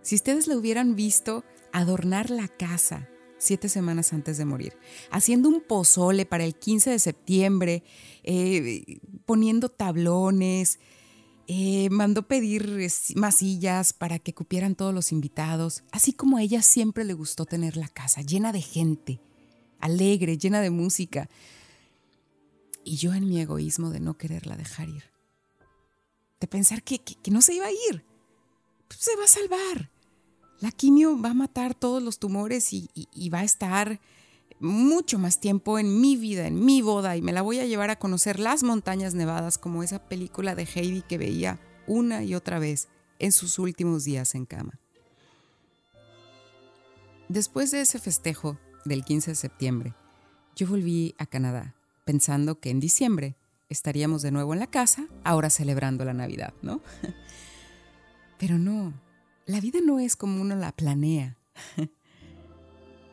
si 0.03 0.15
ustedes 0.15 0.47
lo 0.47 0.57
hubieran 0.59 0.97
visto 0.97 1.45
adornar 1.73 2.31
la 2.31 2.49
casa 2.49 3.09
siete 3.39 3.69
semanas 3.69 4.13
antes 4.13 4.39
de 4.39 4.45
morir, 4.45 4.75
haciendo 5.11 5.49
un 5.49 5.61
pozole 5.61 6.27
para 6.27 6.45
el 6.45 6.55
15 6.55 6.91
de 6.91 6.99
septiembre, 6.99 7.83
eh, 8.23 8.99
poniendo 9.25 9.69
tablones, 9.69 10.79
eh, 11.49 11.89
mandó 11.91 12.27
pedir 12.27 12.89
más 13.15 13.37
sillas 13.37 13.93
para 13.93 14.19
que 14.19 14.35
cupieran 14.35 14.75
todos 14.75 14.93
los 14.93 15.13
invitados, 15.13 15.85
así 15.93 16.13
como 16.13 16.37
a 16.37 16.43
ella 16.43 16.61
siempre 16.63 17.05
le 17.05 17.15
gustó 17.15 17.47
tener 17.47 17.77
la 17.77 17.89
casa 17.89 18.23
llena 18.23 18.53
de 18.53 18.63
gente, 18.63 19.21
alegre, 19.79 20.39
llena 20.39 20.61
de 20.61 20.71
música. 20.71 21.29
Y 22.85 22.97
yo 22.97 23.15
en 23.15 23.29
mi 23.29 23.41
egoísmo 23.41 23.91
de 23.91 24.01
no 24.01 24.17
quererla 24.17 24.57
dejar 24.57 24.89
ir. 24.89 25.05
De 26.41 26.47
pensar 26.47 26.83
que, 26.83 27.01
no 27.31 27.41
se 27.41 27.55
iba 27.55 27.67
a 27.67 27.73
ir. 27.73 28.05
Pues 28.89 29.01
se 29.01 29.17
va 29.17 29.25
a 29.25 29.29
salvar. 29.29 29.91
La 30.61 30.71
quimio 30.71 31.21
va 31.21 31.31
a 31.31 31.35
matar 31.35 31.75
todos 31.75 32.03
los 32.03 32.19
tumores 32.19 32.73
y 32.73 33.31
va 33.31 33.41
a 33.41 33.45
estar 33.45 34.01
mucho 34.61 35.19
más 35.19 35.41
tiempo 35.41 35.79
en 35.79 36.01
mi 36.01 36.17
vida, 36.17 36.47
en 36.47 36.65
mi 36.65 36.83
boda, 36.83 37.17
y 37.17 37.23
me 37.23 37.33
la 37.33 37.43
voy 37.43 37.59
a 37.59 37.67
llevar 37.67 37.91
a 37.91 37.99
conocer 37.99 38.41
las 38.41 38.63
montañas 38.63 39.15
nevadas 39.15 39.59
como 39.59 39.83
esa 39.83 40.09
película 40.09 40.55
de 40.55 40.65
Heidi 40.65 41.03
que 41.03 41.19
veía 41.19 41.61
una 41.87 42.25
y 42.25 42.35
otra 42.35 42.59
vez 42.59 42.89
en 43.19 43.33
sus 43.33 43.59
últimos 43.59 44.05
días 44.05 44.35
en 44.35 44.47
cama. 44.47 44.79
Después 47.29 47.71
de 47.71 47.81
ese 47.81 47.99
festejo 47.99 48.59
del 48.85 49.05
15 49.05 49.33
de 49.33 49.35
septiembre, 49.35 49.95
yo 50.55 50.67
volví 50.67 51.15
a 51.19 51.27
Canadá 51.27 51.75
pensando 52.05 52.61
que 52.61 52.71
en 52.71 52.81
diciembre 52.81 53.37
estaríamos 53.69 54.23
de 54.23 54.31
nuevo 54.31 54.55
en 54.55 54.61
la 54.61 54.69
casa, 54.69 55.09
ahora 55.25 55.51
celebrando 55.51 56.05
la 56.05 56.15
Navidad, 56.15 56.55
¿no? 56.63 56.81
Pero 58.39 58.59
no, 58.59 58.95
la 59.45 59.61
vida 59.61 59.81
no 59.85 59.99
es 59.99 60.15
como 60.15 60.41
uno 60.41 60.55
la 60.55 60.73
planea. 60.73 61.37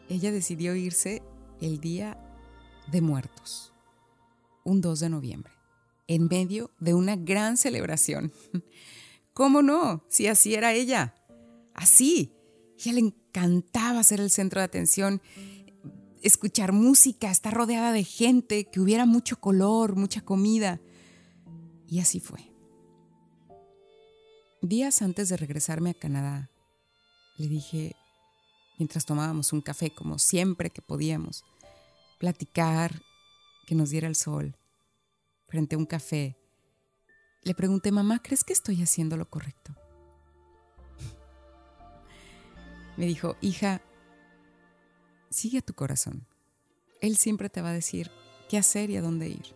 Ella 0.09 0.31
decidió 0.31 0.75
irse 0.75 1.23
el 1.63 1.79
Día 1.79 2.17
de 2.91 3.01
Muertos, 3.01 3.71
un 4.65 4.81
2 4.81 4.99
de 4.99 5.09
noviembre, 5.09 5.53
en 6.07 6.27
medio 6.27 6.71
de 6.79 6.93
una 6.93 7.15
gran 7.15 7.55
celebración. 7.55 8.33
¿Cómo 9.33 9.61
no? 9.61 10.03
Si 10.09 10.27
así 10.27 10.53
era 10.53 10.73
ella. 10.73 11.15
Así. 11.73 12.33
Ella 12.77 12.93
le 12.93 12.99
encantaba 12.99 14.03
ser 14.03 14.19
el 14.19 14.29
centro 14.29 14.59
de 14.59 14.65
atención 14.65 15.21
escuchar 16.21 16.71
música, 16.71 17.29
estar 17.29 17.53
rodeada 17.53 17.91
de 17.91 18.03
gente, 18.03 18.65
que 18.65 18.79
hubiera 18.79 19.05
mucho 19.05 19.39
color, 19.39 19.95
mucha 19.95 20.21
comida. 20.21 20.81
Y 21.87 21.99
así 21.99 22.19
fue. 22.19 22.51
Días 24.61 25.01
antes 25.01 25.29
de 25.29 25.37
regresarme 25.37 25.91
a 25.91 25.93
Canadá, 25.93 26.49
le 27.37 27.47
dije, 27.47 27.95
mientras 28.77 29.05
tomábamos 29.05 29.51
un 29.51 29.61
café 29.61 29.93
como 29.93 30.17
siempre 30.17 30.69
que 30.69 30.81
podíamos, 30.81 31.43
platicar, 32.23 33.03
que 33.65 33.75
nos 33.75 33.89
diera 33.89 34.07
el 34.07 34.15
sol, 34.15 34.55
frente 35.45 35.75
a 35.75 35.77
un 35.77 35.85
café, 35.85 36.37
le 37.41 37.53
pregunté, 37.53 37.91
mamá, 37.91 38.21
¿crees 38.23 38.45
que 38.45 38.53
estoy 38.53 38.81
haciendo 38.81 39.17
lo 39.17 39.29
correcto? 39.29 39.75
Me 42.95 43.07
dijo, 43.07 43.35
hija, 43.41 43.81
sigue 45.31 45.57
a 45.57 45.61
tu 45.61 45.73
corazón. 45.73 46.25
Él 47.01 47.17
siempre 47.17 47.49
te 47.49 47.61
va 47.61 47.71
a 47.71 47.73
decir 47.73 48.09
qué 48.47 48.57
hacer 48.57 48.89
y 48.89 48.95
a 48.95 49.01
dónde 49.01 49.27
ir. 49.27 49.53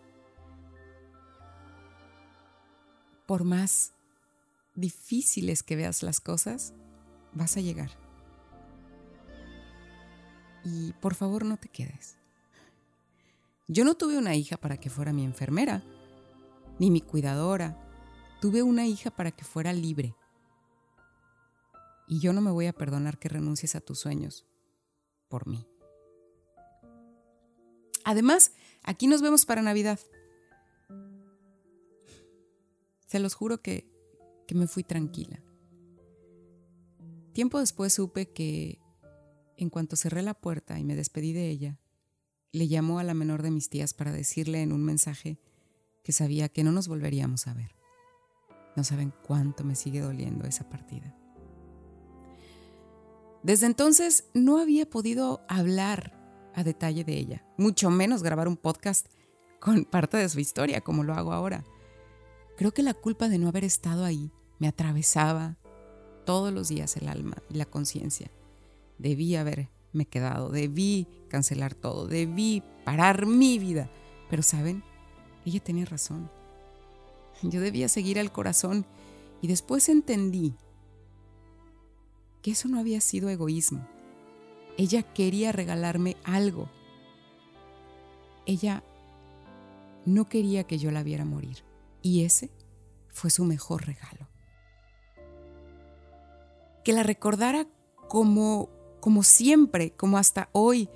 Por 3.26 3.44
más 3.44 3.94
difíciles 4.74 5.62
que 5.62 5.74
veas 5.74 6.02
las 6.02 6.20
cosas, 6.20 6.74
vas 7.32 7.56
a 7.56 7.62
llegar. 7.62 7.92
Y 10.64 10.92
por 11.00 11.14
favor 11.14 11.46
no 11.46 11.56
te 11.56 11.70
quedes. 11.70 12.18
Yo 13.70 13.84
no 13.84 13.94
tuve 13.94 14.16
una 14.16 14.34
hija 14.34 14.56
para 14.56 14.78
que 14.78 14.88
fuera 14.88 15.12
mi 15.12 15.24
enfermera, 15.24 15.84
ni 16.78 16.90
mi 16.90 17.02
cuidadora. 17.02 17.76
Tuve 18.40 18.62
una 18.62 18.86
hija 18.86 19.10
para 19.10 19.30
que 19.30 19.44
fuera 19.44 19.74
libre. 19.74 20.16
Y 22.06 22.20
yo 22.20 22.32
no 22.32 22.40
me 22.40 22.50
voy 22.50 22.66
a 22.66 22.72
perdonar 22.72 23.18
que 23.18 23.28
renuncies 23.28 23.76
a 23.76 23.82
tus 23.82 23.98
sueños 23.98 24.46
por 25.28 25.46
mí. 25.46 25.66
Además, 28.04 28.52
aquí 28.82 29.06
nos 29.06 29.20
vemos 29.20 29.44
para 29.44 29.60
Navidad. 29.60 30.00
Se 33.06 33.18
los 33.18 33.34
juro 33.34 33.60
que, 33.60 33.86
que 34.46 34.54
me 34.54 34.66
fui 34.66 34.82
tranquila. 34.82 35.42
Tiempo 37.34 37.60
después 37.60 37.92
supe 37.92 38.32
que, 38.32 38.80
en 39.56 39.68
cuanto 39.68 39.94
cerré 39.94 40.22
la 40.22 40.32
puerta 40.32 40.78
y 40.78 40.84
me 40.84 40.96
despedí 40.96 41.34
de 41.34 41.50
ella, 41.50 41.78
le 42.52 42.68
llamó 42.68 42.98
a 42.98 43.04
la 43.04 43.14
menor 43.14 43.42
de 43.42 43.50
mis 43.50 43.68
tías 43.68 43.94
para 43.94 44.12
decirle 44.12 44.62
en 44.62 44.72
un 44.72 44.84
mensaje 44.84 45.38
que 46.02 46.12
sabía 46.12 46.48
que 46.48 46.64
no 46.64 46.72
nos 46.72 46.88
volveríamos 46.88 47.46
a 47.46 47.54
ver. 47.54 47.74
No 48.76 48.84
saben 48.84 49.12
cuánto 49.26 49.64
me 49.64 49.74
sigue 49.74 50.00
doliendo 50.00 50.46
esa 50.46 50.68
partida. 50.68 51.14
Desde 53.42 53.66
entonces 53.66 54.24
no 54.34 54.58
había 54.58 54.88
podido 54.88 55.44
hablar 55.48 56.18
a 56.54 56.64
detalle 56.64 57.04
de 57.04 57.16
ella, 57.16 57.44
mucho 57.56 57.90
menos 57.90 58.22
grabar 58.22 58.48
un 58.48 58.56
podcast 58.56 59.06
con 59.60 59.84
parte 59.84 60.16
de 60.16 60.28
su 60.28 60.40
historia 60.40 60.80
como 60.80 61.04
lo 61.04 61.14
hago 61.14 61.32
ahora. 61.32 61.64
Creo 62.56 62.72
que 62.72 62.82
la 62.82 62.94
culpa 62.94 63.28
de 63.28 63.38
no 63.38 63.48
haber 63.48 63.64
estado 63.64 64.04
ahí 64.04 64.32
me 64.58 64.68
atravesaba 64.68 65.56
todos 66.24 66.52
los 66.52 66.68
días 66.68 66.96
el 66.96 67.08
alma 67.08 67.36
y 67.48 67.54
la 67.54 67.66
conciencia. 67.66 68.30
Debí 69.98 70.04
haberme 70.04 70.06
quedado, 70.06 70.48
debí 70.50 71.06
cancelar 71.28 71.74
todo, 71.74 72.06
debí 72.06 72.62
parar 72.84 73.26
mi 73.26 73.58
vida. 73.58 73.90
Pero 74.30 74.42
saben, 74.42 74.84
ella 75.44 75.60
tenía 75.60 75.84
razón. 75.86 76.30
Yo 77.42 77.60
debía 77.60 77.88
seguir 77.88 78.18
al 78.18 78.30
corazón 78.30 78.86
y 79.40 79.48
después 79.48 79.88
entendí 79.88 80.54
que 82.42 82.52
eso 82.52 82.68
no 82.68 82.78
había 82.78 83.00
sido 83.00 83.28
egoísmo. 83.28 83.86
Ella 84.76 85.02
quería 85.02 85.50
regalarme 85.52 86.16
algo. 86.24 86.68
Ella 88.46 88.84
no 90.04 90.28
quería 90.28 90.64
que 90.64 90.78
yo 90.78 90.90
la 90.90 91.02
viera 91.02 91.24
morir. 91.24 91.64
Y 92.02 92.24
ese 92.24 92.50
fue 93.08 93.30
su 93.30 93.44
mejor 93.44 93.86
regalo. 93.86 94.28
Que 96.84 96.92
la 96.92 97.02
recordara 97.02 97.66
como, 98.08 98.70
como 99.00 99.22
siempre, 99.22 99.92
como 99.92 100.18
hasta 100.18 100.48
hoy, 100.52 100.88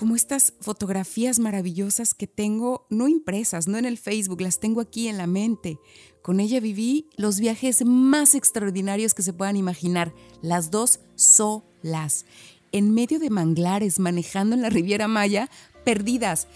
como 0.00 0.16
estas 0.16 0.54
fotografías 0.60 1.38
maravillosas 1.38 2.14
que 2.14 2.26
tengo, 2.26 2.86
no 2.88 3.06
impresas, 3.06 3.68
no 3.68 3.76
en 3.76 3.84
el 3.84 3.98
Facebook, 3.98 4.40
las 4.40 4.58
tengo 4.58 4.80
aquí 4.80 5.08
en 5.08 5.18
la 5.18 5.26
mente. 5.26 5.78
Con 6.22 6.40
ella 6.40 6.58
viví 6.58 7.06
los 7.16 7.38
viajes 7.38 7.84
más 7.84 8.34
extraordinarios 8.34 9.12
que 9.12 9.22
se 9.22 9.34
puedan 9.34 9.56
imaginar, 9.56 10.14
las 10.40 10.70
dos 10.70 11.00
solas, 11.16 12.24
en 12.72 12.94
medio 12.94 13.18
de 13.18 13.28
manglares, 13.28 13.98
manejando 13.98 14.54
en 14.54 14.62
la 14.62 14.70
Riviera 14.70 15.06
Maya, 15.06 15.50
perdidas. 15.84 16.46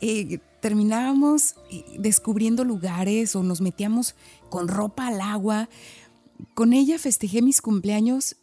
Eh, 0.00 0.38
terminábamos 0.60 1.56
eh, 1.70 1.84
descubriendo 1.98 2.64
lugares 2.64 3.36
o 3.36 3.42
nos 3.42 3.60
metíamos 3.60 4.14
con 4.48 4.68
ropa 4.68 5.08
al 5.08 5.20
agua. 5.20 5.68
Con 6.54 6.72
ella 6.72 6.98
festejé 6.98 7.42
mis 7.42 7.60
cumpleaños 7.60 8.36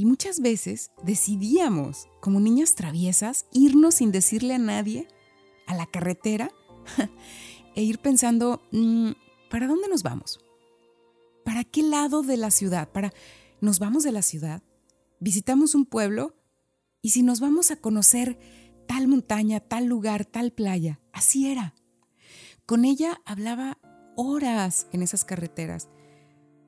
y 0.00 0.06
muchas 0.06 0.40
veces 0.40 0.92
decidíamos, 1.02 2.08
como 2.22 2.40
niñas 2.40 2.74
traviesas, 2.74 3.44
irnos 3.52 3.96
sin 3.96 4.12
decirle 4.12 4.54
a 4.54 4.58
nadie 4.58 5.06
a 5.66 5.74
la 5.74 5.84
carretera 5.84 6.50
e 7.76 7.82
ir 7.82 7.98
pensando, 7.98 8.62
mm, 8.72 9.10
¿para 9.50 9.66
dónde 9.66 9.88
nos 9.88 10.02
vamos? 10.02 10.40
¿Para 11.44 11.64
qué 11.64 11.82
lado 11.82 12.22
de 12.22 12.38
la 12.38 12.50
ciudad? 12.50 12.90
¿Para 12.90 13.12
nos 13.60 13.78
vamos 13.78 14.02
de 14.02 14.12
la 14.12 14.22
ciudad? 14.22 14.62
¿Visitamos 15.18 15.74
un 15.74 15.84
pueblo? 15.84 16.34
¿Y 17.02 17.10
si 17.10 17.22
nos 17.22 17.40
vamos 17.40 17.70
a 17.70 17.76
conocer 17.76 18.38
tal 18.88 19.06
montaña, 19.06 19.60
tal 19.60 19.84
lugar, 19.84 20.24
tal 20.24 20.50
playa? 20.50 20.98
Así 21.12 21.52
era. 21.52 21.74
Con 22.64 22.86
ella 22.86 23.20
hablaba 23.26 23.76
horas 24.16 24.86
en 24.92 25.02
esas 25.02 25.26
carreteras 25.26 25.90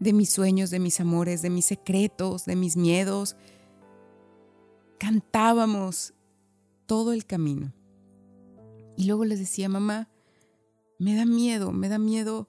de 0.02 0.12
mis 0.12 0.30
sueños, 0.30 0.70
de 0.70 0.80
mis 0.80 0.98
amores, 1.00 1.42
de 1.42 1.50
mis 1.50 1.64
secretos, 1.64 2.44
de 2.44 2.56
mis 2.56 2.76
miedos. 2.76 3.36
Cantábamos 4.98 6.14
todo 6.86 7.12
el 7.12 7.24
camino. 7.24 7.72
Y 8.96 9.04
luego 9.04 9.24
les 9.24 9.38
decía, 9.38 9.68
mamá, 9.68 10.08
me 10.98 11.14
da 11.14 11.24
miedo, 11.24 11.72
me 11.72 11.88
da 11.88 11.98
miedo 11.98 12.48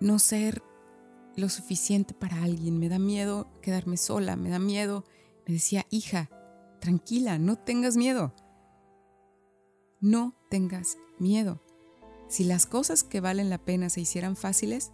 no 0.00 0.18
ser 0.18 0.62
lo 1.36 1.48
suficiente 1.48 2.14
para 2.14 2.42
alguien, 2.42 2.78
me 2.78 2.88
da 2.88 2.98
miedo 2.98 3.48
quedarme 3.60 3.96
sola, 3.96 4.36
me 4.36 4.48
da 4.48 4.58
miedo. 4.58 5.04
Me 5.46 5.54
decía, 5.54 5.86
hija, 5.90 6.30
tranquila, 6.80 7.38
no 7.38 7.56
tengas 7.56 7.96
miedo. 7.96 8.34
No 10.00 10.34
tengas 10.48 10.96
miedo. 11.18 11.62
Si 12.28 12.44
las 12.44 12.64
cosas 12.64 13.04
que 13.04 13.20
valen 13.20 13.50
la 13.50 13.58
pena 13.58 13.90
se 13.90 14.00
hicieran 14.00 14.36
fáciles, 14.36 14.92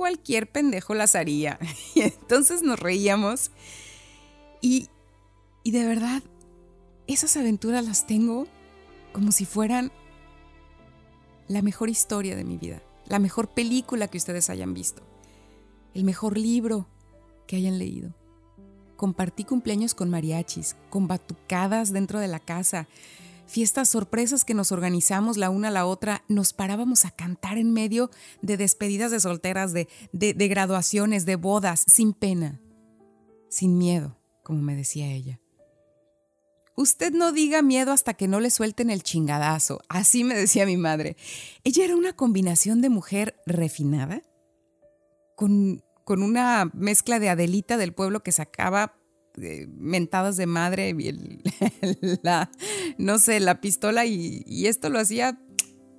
cualquier 0.00 0.50
pendejo 0.50 0.94
las 0.94 1.14
haría. 1.14 1.58
Y 1.94 2.00
entonces 2.00 2.62
nos 2.62 2.80
reíamos. 2.80 3.50
Y, 4.62 4.88
y 5.62 5.72
de 5.72 5.86
verdad, 5.86 6.22
esas 7.06 7.36
aventuras 7.36 7.84
las 7.84 8.06
tengo 8.06 8.46
como 9.12 9.30
si 9.30 9.44
fueran 9.44 9.92
la 11.48 11.60
mejor 11.60 11.90
historia 11.90 12.34
de 12.34 12.44
mi 12.44 12.56
vida, 12.56 12.82
la 13.08 13.18
mejor 13.18 13.48
película 13.48 14.08
que 14.08 14.16
ustedes 14.16 14.48
hayan 14.48 14.72
visto, 14.72 15.02
el 15.92 16.04
mejor 16.04 16.38
libro 16.38 16.88
que 17.46 17.56
hayan 17.56 17.78
leído. 17.78 18.14
compartí 18.96 19.44
cumpleaños 19.44 19.94
con 19.94 20.08
mariachis, 20.08 20.76
con 20.88 21.08
batucadas 21.08 21.92
dentro 21.92 22.20
de 22.20 22.28
la 22.28 22.40
casa, 22.40 22.88
fiestas 23.50 23.88
sorpresas 23.88 24.44
que 24.44 24.54
nos 24.54 24.72
organizamos 24.72 25.36
la 25.36 25.50
una 25.50 25.68
a 25.68 25.72
la 25.72 25.84
otra, 25.84 26.24
nos 26.28 26.52
parábamos 26.52 27.04
a 27.04 27.10
cantar 27.10 27.58
en 27.58 27.72
medio 27.72 28.10
de 28.40 28.56
despedidas 28.56 29.10
de 29.10 29.20
solteras, 29.20 29.72
de, 29.72 29.88
de, 30.12 30.48
graduaciones, 30.48 31.26
de 31.26 31.36
bodas, 31.36 31.84
sin 31.86 32.12
pena, 32.12 32.60
sin 33.48 33.76
miedo, 33.76 34.16
como 34.42 34.62
me 34.62 34.76
decía 34.76 35.08
ella. 35.08 35.40
Usted 36.76 37.12
no 37.12 37.32
diga 37.32 37.60
miedo 37.60 37.92
hasta 37.92 38.14
que 38.14 38.28
no 38.28 38.40
le 38.40 38.50
suelten 38.50 38.88
el 38.88 39.02
chingadazo, 39.02 39.80
así 39.88 40.24
me 40.24 40.34
decía 40.34 40.64
mi 40.64 40.76
madre. 40.76 41.16
Ella 41.64 41.84
era 41.84 41.96
una 41.96 42.14
combinación 42.14 42.80
de 42.80 42.88
mujer 42.88 43.40
refinada, 43.44 44.22
con, 45.36 45.82
con 46.04 46.22
una 46.22 46.70
mezcla 46.72 47.18
de 47.18 47.28
Adelita 47.28 47.76
del 47.76 47.92
pueblo 47.92 48.22
que 48.22 48.32
sacaba 48.32 48.99
eh, 49.40 49.66
mentadas 49.76 50.36
de 50.36 50.46
madre, 50.46 50.90
y 50.90 51.12
la, 52.22 52.50
no 52.98 53.18
sé, 53.18 53.40
la 53.40 53.60
pistola 53.60 54.06
y, 54.06 54.42
y 54.46 54.66
esto 54.66 54.88
lo 54.90 54.98
hacía 54.98 55.38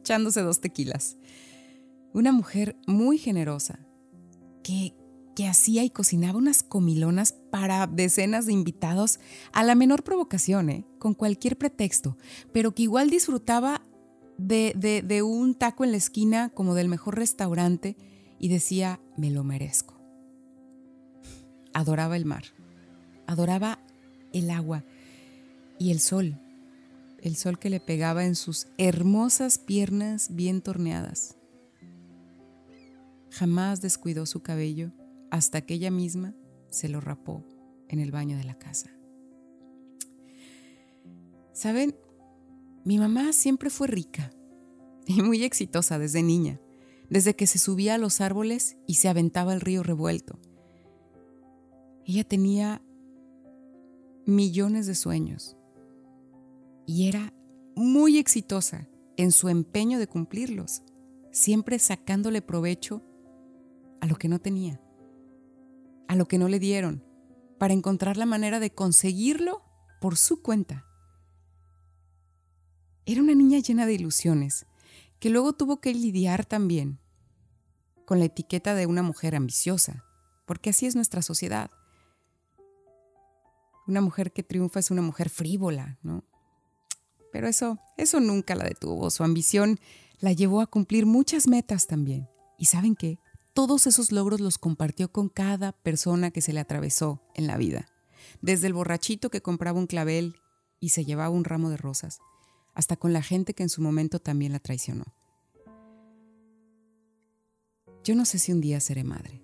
echándose 0.02 0.42
dos 0.42 0.60
tequilas. 0.60 1.18
Una 2.14 2.32
mujer 2.32 2.76
muy 2.88 3.18
generosa, 3.18 3.80
que, 4.64 4.96
que 5.36 5.48
hacía 5.48 5.84
y 5.84 5.90
cocinaba 5.90 6.38
unas 6.38 6.64
comilonas 6.64 7.34
para 7.52 7.88
decenas 7.88 8.46
de 8.46 8.54
invitados 8.54 9.20
a 9.54 9.64
la 9.64 9.76
menor 9.76 10.04
provocación, 10.04 10.70
¿eh? 10.70 10.86
con 11.00 11.14
cualquier 11.14 11.58
pretexto, 11.58 12.18
pero 12.52 12.74
que 12.74 12.84
igual 12.84 13.10
disfrutaba 13.10 13.82
de, 14.38 14.74
de, 14.76 15.02
de 15.02 15.22
un 15.22 15.56
taco 15.56 15.84
en 15.84 15.92
la 15.92 15.98
esquina 15.98 16.50
como 16.50 16.74
del 16.74 16.90
mejor 16.90 17.18
restaurante 17.18 17.96
y 18.40 18.50
decía, 18.50 19.00
me 19.18 19.30
lo 19.30 19.44
merezco. 19.44 20.00
Adoraba 21.74 22.18
el 22.18 22.26
mar, 22.26 22.44
adoraba 23.32 23.80
el 24.34 24.50
agua 24.52 24.84
y 25.80 25.92
el 25.92 26.00
sol, 26.00 26.38
el 27.22 27.36
sol 27.38 27.60
que 27.60 27.70
le 27.70 27.80
pegaba 27.80 28.26
en 28.26 28.36
sus 28.36 28.68
hermosas 28.78 29.58
piernas 29.58 30.36
bien 30.36 30.62
torneadas. 30.62 31.38
Jamás 33.30 33.82
descuidó 33.82 34.26
su 34.26 34.42
cabello 34.42 34.92
hasta 35.30 35.62
que 35.62 35.76
ella 35.76 35.92
misma 35.92 36.36
se 36.70 36.90
lo 36.90 37.00
rapó 37.00 37.46
en 37.88 38.00
el 38.00 38.12
baño 38.12 38.38
de 38.38 38.44
la 38.44 38.56
casa. 38.56 38.92
Saben, 41.54 41.96
mi 42.84 42.98
mamá 42.98 43.32
siempre 43.32 43.70
fue 43.70 43.88
rica 43.88 44.32
y 45.06 45.22
muy 45.22 45.44
exitosa 45.44 46.00
desde 46.00 46.22
niña, 46.22 46.60
desde 47.10 47.36
que 47.36 47.48
se 47.48 47.60
subía 47.60 47.96
a 47.96 47.98
los 47.98 48.20
árboles 48.20 48.76
y 48.88 48.96
se 48.96 49.08
aventaba 49.08 49.54
el 49.54 49.62
río 49.62 49.84
revuelto. 49.84 50.38
Ella 52.06 52.26
tenía 52.26 52.82
millones 54.26 54.88
de 54.88 54.96
sueños 54.96 55.58
y 56.86 57.08
era 57.08 57.34
muy 57.76 58.18
exitosa 58.18 58.88
en 59.18 59.32
su 59.32 59.50
empeño 59.50 60.00
de 60.00 60.08
cumplirlos, 60.08 60.84
siempre 61.32 61.80
sacándole 61.80 62.42
provecho 62.42 63.04
a 64.02 64.08
lo 64.08 64.16
que 64.16 64.28
no 64.28 64.40
tenía 64.40 64.82
a 66.12 66.16
lo 66.18 66.28
que 66.28 66.38
no 66.38 66.50
le 66.50 66.60
dieron, 66.60 67.06
para 67.58 67.74
encontrar 67.74 68.18
la 68.18 68.26
manera 68.26 68.60
de 68.60 68.70
conseguirlo 68.70 69.64
por 70.02 70.18
su 70.18 70.42
cuenta. 70.42 70.86
Era 73.06 73.22
una 73.22 73.34
niña 73.34 73.60
llena 73.60 73.86
de 73.86 73.94
ilusiones, 73.94 74.66
que 75.20 75.30
luego 75.30 75.54
tuvo 75.54 75.80
que 75.80 75.94
lidiar 75.94 76.46
también 76.46 77.00
con 78.06 78.20
la 78.20 78.26
etiqueta 78.26 78.76
de 78.76 78.88
una 78.88 79.04
mujer 79.04 79.36
ambiciosa, 79.36 80.04
porque 80.46 80.72
así 80.72 80.86
es 80.86 80.96
nuestra 80.96 81.22
sociedad. 81.22 81.72
Una 83.92 84.02
mujer 84.02 84.32
que 84.32 84.44
triunfa 84.44 84.80
es 84.80 84.90
una 84.90 85.02
mujer 85.02 85.30
frívola, 85.30 86.00
¿no? 86.02 86.24
Pero 87.32 87.48
eso, 87.48 87.78
eso 87.98 88.20
nunca 88.20 88.56
la 88.56 88.64
detuvo. 88.64 89.10
Su 89.10 89.24
ambición 89.24 89.80
la 90.20 90.34
llevó 90.34 90.62
a 90.62 90.68
cumplir 90.68 91.06
muchas 91.06 91.48
metas 91.48 91.88
también. 91.88 92.28
¿Y 92.58 92.66
saben 92.66 92.96
qué? 92.96 93.20
todos 93.54 93.88
esos 93.88 94.12
logros 94.12 94.40
los 94.40 94.58
compartió 94.58 95.12
con 95.12 95.30
cada 95.30 95.72
persona 95.72 96.32
que 96.32 96.42
se 96.42 96.54
le 96.54 96.60
atravesó 96.60 97.22
en 97.36 97.48
la 97.48 97.58
vida. 97.58 97.88
Desde 98.42 98.68
el 98.68 98.74
borrachito 98.74 99.30
que 99.30 99.42
compraba 99.42 99.80
un 99.80 99.88
clavel 99.88 100.36
y 100.80 100.90
se 100.90 101.06
llevaba 101.06 101.30
un 101.30 101.44
ramo 101.44 101.70
de 101.70 101.78
rosas, 101.78 102.20
hasta 102.74 102.96
con 102.96 103.14
la 103.14 103.22
gente 103.22 103.54
que 103.54 103.64
en 103.64 103.70
su 103.70 103.82
momento 103.82 104.20
también 104.20 104.54
la 104.54 104.60
traicionó. 104.60 105.06
Yo 108.04 108.16
no 108.16 108.26
sé 108.26 108.40
si 108.40 108.52
un 108.52 108.62
día 108.62 108.80
seré 108.80 109.04
madre, 109.04 109.42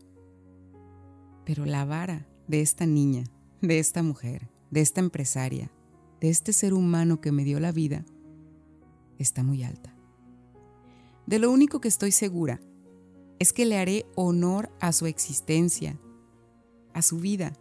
pero 1.46 1.66
la 1.66 1.86
vara 1.86 2.28
de 2.48 2.62
esta 2.62 2.86
niña, 2.86 3.26
de 3.62 3.80
esta 3.80 4.04
mujer, 4.04 4.50
de 4.72 4.82
esta 4.82 5.00
empresaria, 5.00 5.72
de 6.20 6.30
este 6.30 6.54
ser 6.54 6.74
humano 6.74 7.22
que 7.22 7.32
me 7.32 7.44
dio 7.44 7.60
la 7.60 7.72
vida, 7.72 8.06
está 9.18 9.44
muy 9.44 9.64
alta. 9.64 9.94
De 11.26 11.40
lo 11.40 11.52
único 11.52 11.82
que 11.82 11.88
estoy 11.88 12.12
segura 12.12 12.62
es 13.40 13.54
que 13.54 13.66
le 13.66 13.78
haré 13.78 14.06
honor 14.16 14.72
a 14.80 14.92
su 14.92 15.06
existencia, 15.06 16.00
a 16.94 17.02
su 17.02 17.20
vida, 17.20 17.54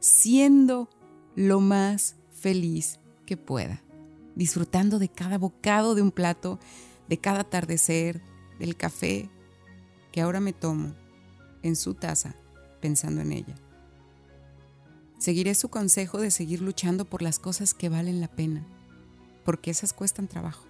siendo 0.00 0.88
lo 1.34 1.60
más 1.60 2.16
feliz 2.30 3.00
que 3.26 3.36
pueda, 3.36 3.82
disfrutando 4.36 4.98
de 4.98 5.08
cada 5.08 5.38
bocado 5.38 5.94
de 5.94 6.02
un 6.02 6.12
plato, 6.12 6.58
de 7.08 7.18
cada 7.18 7.40
atardecer, 7.40 8.22
del 8.58 8.76
café 8.76 9.30
que 10.12 10.20
ahora 10.20 10.40
me 10.40 10.52
tomo 10.52 10.94
en 11.62 11.76
su 11.76 11.94
taza 11.94 12.34
pensando 12.80 13.20
en 13.20 13.32
ella. 13.32 13.54
Seguiré 15.18 15.54
su 15.54 15.68
consejo 15.68 16.18
de 16.18 16.30
seguir 16.30 16.62
luchando 16.62 17.04
por 17.04 17.22
las 17.22 17.38
cosas 17.38 17.74
que 17.74 17.88
valen 17.88 18.20
la 18.20 18.28
pena, 18.28 18.64
porque 19.44 19.70
esas 19.70 19.92
cuestan 19.92 20.28
trabajo. 20.28 20.64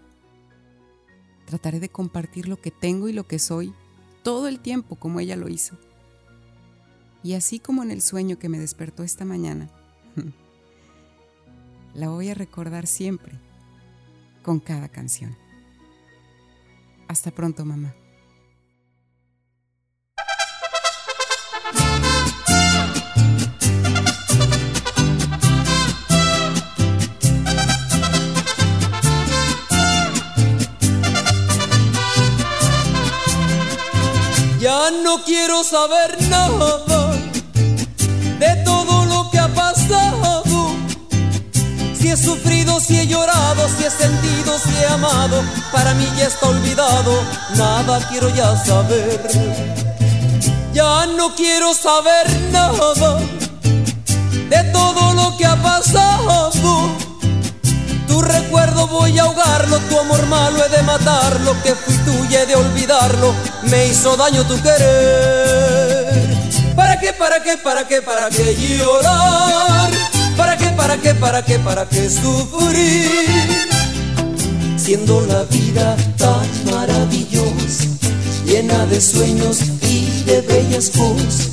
Trataré 1.44 1.80
de 1.80 1.90
compartir 1.90 2.48
lo 2.48 2.60
que 2.60 2.70
tengo 2.70 3.08
y 3.08 3.12
lo 3.12 3.26
que 3.26 3.38
soy 3.38 3.74
todo 4.22 4.48
el 4.48 4.60
tiempo 4.60 4.96
como 4.96 5.20
ella 5.20 5.36
lo 5.36 5.48
hizo. 5.48 5.76
Y 7.22 7.34
así 7.34 7.58
como 7.58 7.82
en 7.82 7.90
el 7.90 8.00
sueño 8.00 8.38
que 8.38 8.48
me 8.48 8.58
despertó 8.58 9.02
esta 9.02 9.24
mañana, 9.24 9.68
la 11.94 12.08
voy 12.08 12.30
a 12.30 12.34
recordar 12.34 12.86
siempre 12.86 13.38
con 14.42 14.60
cada 14.60 14.88
canción. 14.88 15.36
Hasta 17.06 17.30
pronto, 17.30 17.64
mamá. 17.64 17.94
Ya 34.78 34.92
no 34.92 35.24
quiero 35.24 35.64
saber 35.64 36.16
nada 36.30 37.12
de 38.38 38.62
todo 38.64 39.06
lo 39.06 39.28
que 39.28 39.38
ha 39.40 39.48
pasado. 39.48 40.76
Si 41.98 42.08
he 42.08 42.16
sufrido, 42.16 42.78
si 42.78 43.00
he 43.00 43.08
llorado, 43.08 43.68
si 43.76 43.84
he 43.86 43.90
sentido, 43.90 44.56
si 44.56 44.72
he 44.76 44.86
amado, 44.86 45.42
para 45.72 45.94
mí 45.94 46.06
ya 46.16 46.28
está 46.28 46.46
olvidado, 46.46 47.12
nada 47.56 47.98
quiero 48.08 48.28
ya 48.28 48.56
saber. 48.64 49.20
Ya 50.72 51.06
no 51.06 51.34
quiero 51.34 51.74
saber 51.74 52.30
nada 52.52 53.18
de 54.48 54.62
todo 54.72 55.12
lo 55.14 55.36
que 55.36 55.44
ha 55.44 55.56
pasado 55.60 56.97
recuerdo 58.28 58.86
voy 58.86 59.18
a 59.18 59.22
ahogarlo, 59.22 59.78
tu 59.88 59.98
amor 59.98 60.26
malo 60.26 60.64
he 60.64 60.68
de 60.68 60.82
matarlo, 60.82 61.60
que 61.62 61.74
fui 61.74 61.96
tuya 61.98 62.42
he 62.42 62.46
de 62.46 62.54
olvidarlo, 62.54 63.34
me 63.62 63.86
hizo 63.86 64.16
daño 64.16 64.44
tu 64.44 64.60
querer. 64.62 66.38
¿Para 66.76 66.98
qué, 67.00 67.12
para 67.12 67.42
qué, 67.42 67.56
para 67.56 67.88
qué, 67.88 68.02
para 68.02 68.28
qué 68.30 68.54
llorar? 68.54 69.90
¿Para 70.36 70.56
qué, 70.56 70.66
para 70.70 70.96
qué, 70.96 71.14
para 71.14 71.44
qué, 71.44 71.58
para 71.58 71.88
qué 71.88 72.08
sufrir? 72.08 73.68
Siendo 74.76 75.20
la 75.22 75.42
vida 75.44 75.96
tan 76.16 76.72
maravillosa, 76.72 77.84
llena 78.44 78.86
de 78.86 79.00
sueños 79.00 79.58
y 79.82 80.22
de 80.22 80.40
bellas 80.42 80.90
cosas. 80.90 81.48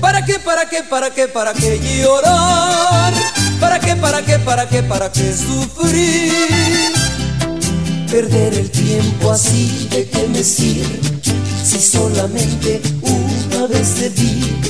¿Para 0.00 0.24
qué, 0.24 0.38
para 0.38 0.68
qué, 0.68 0.82
para 0.82 1.10
qué, 1.10 1.28
para 1.28 1.52
qué 1.52 1.78
llorar? 2.02 3.12
¿Para 4.44 4.68
qué, 4.68 4.82
para 4.82 5.10
qué, 5.10 5.34
sufrir? 5.34 6.32
Perder 8.10 8.54
el 8.54 8.70
tiempo 8.70 9.32
así 9.32 9.88
de 9.90 10.08
qué 10.08 10.28
me 10.28 10.44
sirve 10.44 11.00
si 11.64 11.80
solamente 11.80 12.82
una 13.00 13.66
vez 13.66 13.94
te 13.94 14.10
vi. 14.10 14.60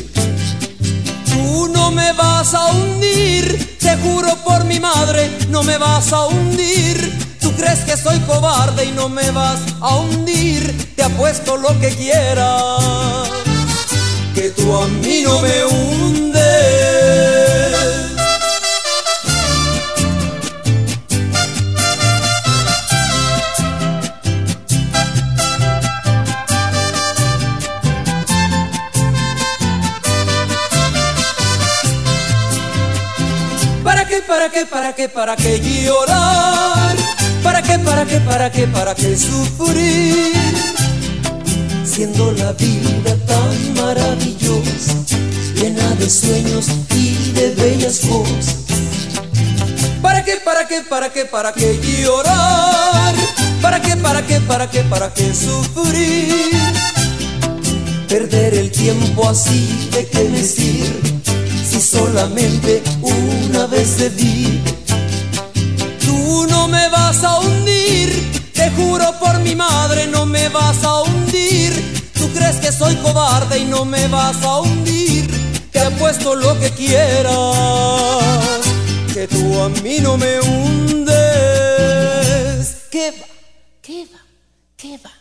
Tú 1.29 1.69
no 1.75 1.91
me 1.91 2.13
vas 2.13 2.55
a 2.55 2.67
hundir, 2.73 3.77
te 3.81 3.97
juro 3.97 4.37
por 4.45 4.65
mi 4.65 4.79
madre, 4.79 5.31
no 5.51 5.65
me 5.65 5.77
vas 5.77 6.13
a 6.13 6.27
hundir. 6.27 7.37
Tú 7.41 7.53
crees 7.53 7.81
que 7.81 7.97
soy 7.97 8.19
cobarde 8.21 8.85
y 8.85 8.93
no 8.93 9.09
me 9.09 9.31
vas 9.33 9.59
a 9.81 9.97
hundir, 9.97 10.95
te 10.95 11.03
apuesto 11.03 11.57
lo 11.57 11.79
que 11.81 11.89
quieras, 11.89 13.29
que 14.35 14.51
tú 14.51 14.75
a 14.77 14.87
mí 14.87 15.23
no 15.25 15.41
me 15.41 15.65
hundes. 15.65 16.34
Qué, 34.55 34.67
para 34.67 34.95
qué, 34.95 35.09
para 35.09 35.35
qué, 35.37 35.59
llorar? 35.85 36.97
¿Para 37.43 37.61
qué, 37.61 37.77
para 37.81 38.05
qué, 38.07 38.21
para 38.21 38.53
qué, 38.53 38.67
para 38.69 38.95
qué 38.95 39.17
sufrir? 39.17 40.33
Siendo 41.85 42.31
la 42.33 42.53
vida 42.53 43.17
tan 43.27 43.75
maravillosa, 43.75 44.95
llena 45.57 45.89
de 45.97 46.09
sueños 46.09 46.67
y 46.95 47.33
de 47.33 47.51
bellas 47.57 48.01
cosas. 48.09 48.55
¿Para 50.01 50.25
qué, 50.25 50.37
para 50.37 50.69
qué, 50.69 50.83
para 50.83 51.13
qué, 51.13 51.25
para 51.25 51.53
qué 51.53 51.81
llorar? 52.01 53.15
¿Para 53.61 53.83
qué, 53.83 53.97
para 53.97 54.25
qué, 54.25 54.41
para 54.41 54.71
qué, 54.71 54.83
para 54.85 55.13
qué 55.13 55.35
sufrir? 55.35 56.73
Perder 58.09 58.55
el 58.55 58.71
tiempo 58.71 59.29
así, 59.29 59.89
¿de 59.91 60.07
qué 60.07 60.25
me 60.29 60.45
sirve? 60.45 61.15
Si 61.69 61.81
solamente 61.81 62.83
una 63.55 63.67
vez 63.67 63.97
te 63.97 64.11
di 64.11 64.61
Tú 66.05 66.47
no 66.49 66.67
me 66.67 66.89
vas 66.89 67.23
a 67.23 67.39
hundir, 67.39 68.11
te 68.53 68.71
juro 68.71 69.17
por 69.21 69.39
mi 69.41 69.55
madre, 69.55 70.09
no 70.09 70.27
me 70.27 70.49
vas 70.49 70.83
a 70.83 71.03
hundir. 71.03 71.73
Tú 72.15 72.29
crees 72.33 72.57
que 72.57 72.73
soy 72.73 72.97
cobarde 72.97 73.59
y 73.59 73.65
no 73.65 73.85
me 73.85 74.09
vas 74.09 74.43
a 74.43 74.61
hundir. 74.61 75.31
Te 75.71 75.79
apuesto 75.81 76.35
lo 76.35 76.59
que 76.59 76.71
quieras, 76.71 77.35
que 79.13 79.29
tú 79.29 79.61
a 79.61 79.69
mí 79.69 79.99
no 80.01 80.17
me 80.17 80.41
hundes. 80.41 81.15
¿Qué 82.91 83.13
va? 83.13 83.27
¿Qué 83.83 84.07
va? 84.13 84.21
¿Qué 84.77 84.99
va? 85.05 85.13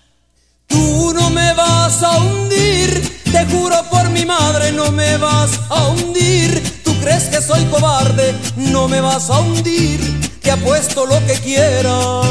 Tú 0.68 1.14
no 1.14 1.30
me 1.30 1.54
vas 1.54 2.02
a 2.02 2.18
hundir, 2.18 3.22
te 3.32 3.46
juro 3.46 3.84
por 3.92 4.10
mi 4.10 4.26
madre, 4.26 4.72
no 4.72 4.92
me 4.92 5.18
vas 5.18 5.52
a 5.70 5.88
hundir 5.90 6.83
crees 7.04 7.26
que 7.26 7.42
soy 7.42 7.66
cobarde, 7.66 8.34
no 8.56 8.88
me 8.88 9.02
vas 9.02 9.30
a 9.30 9.40
hundir, 9.40 10.00
te 10.42 10.52
apuesto 10.52 11.06
lo 11.06 11.20
que 11.28 11.34
quieras, 11.34 12.26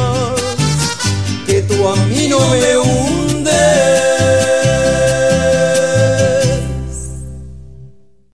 que 1.47 1.63
tú 1.63 1.89
a 1.89 1.97
mí 2.07 2.27
no 2.29 2.41
me 2.49 2.79
hundes. 2.79 4.42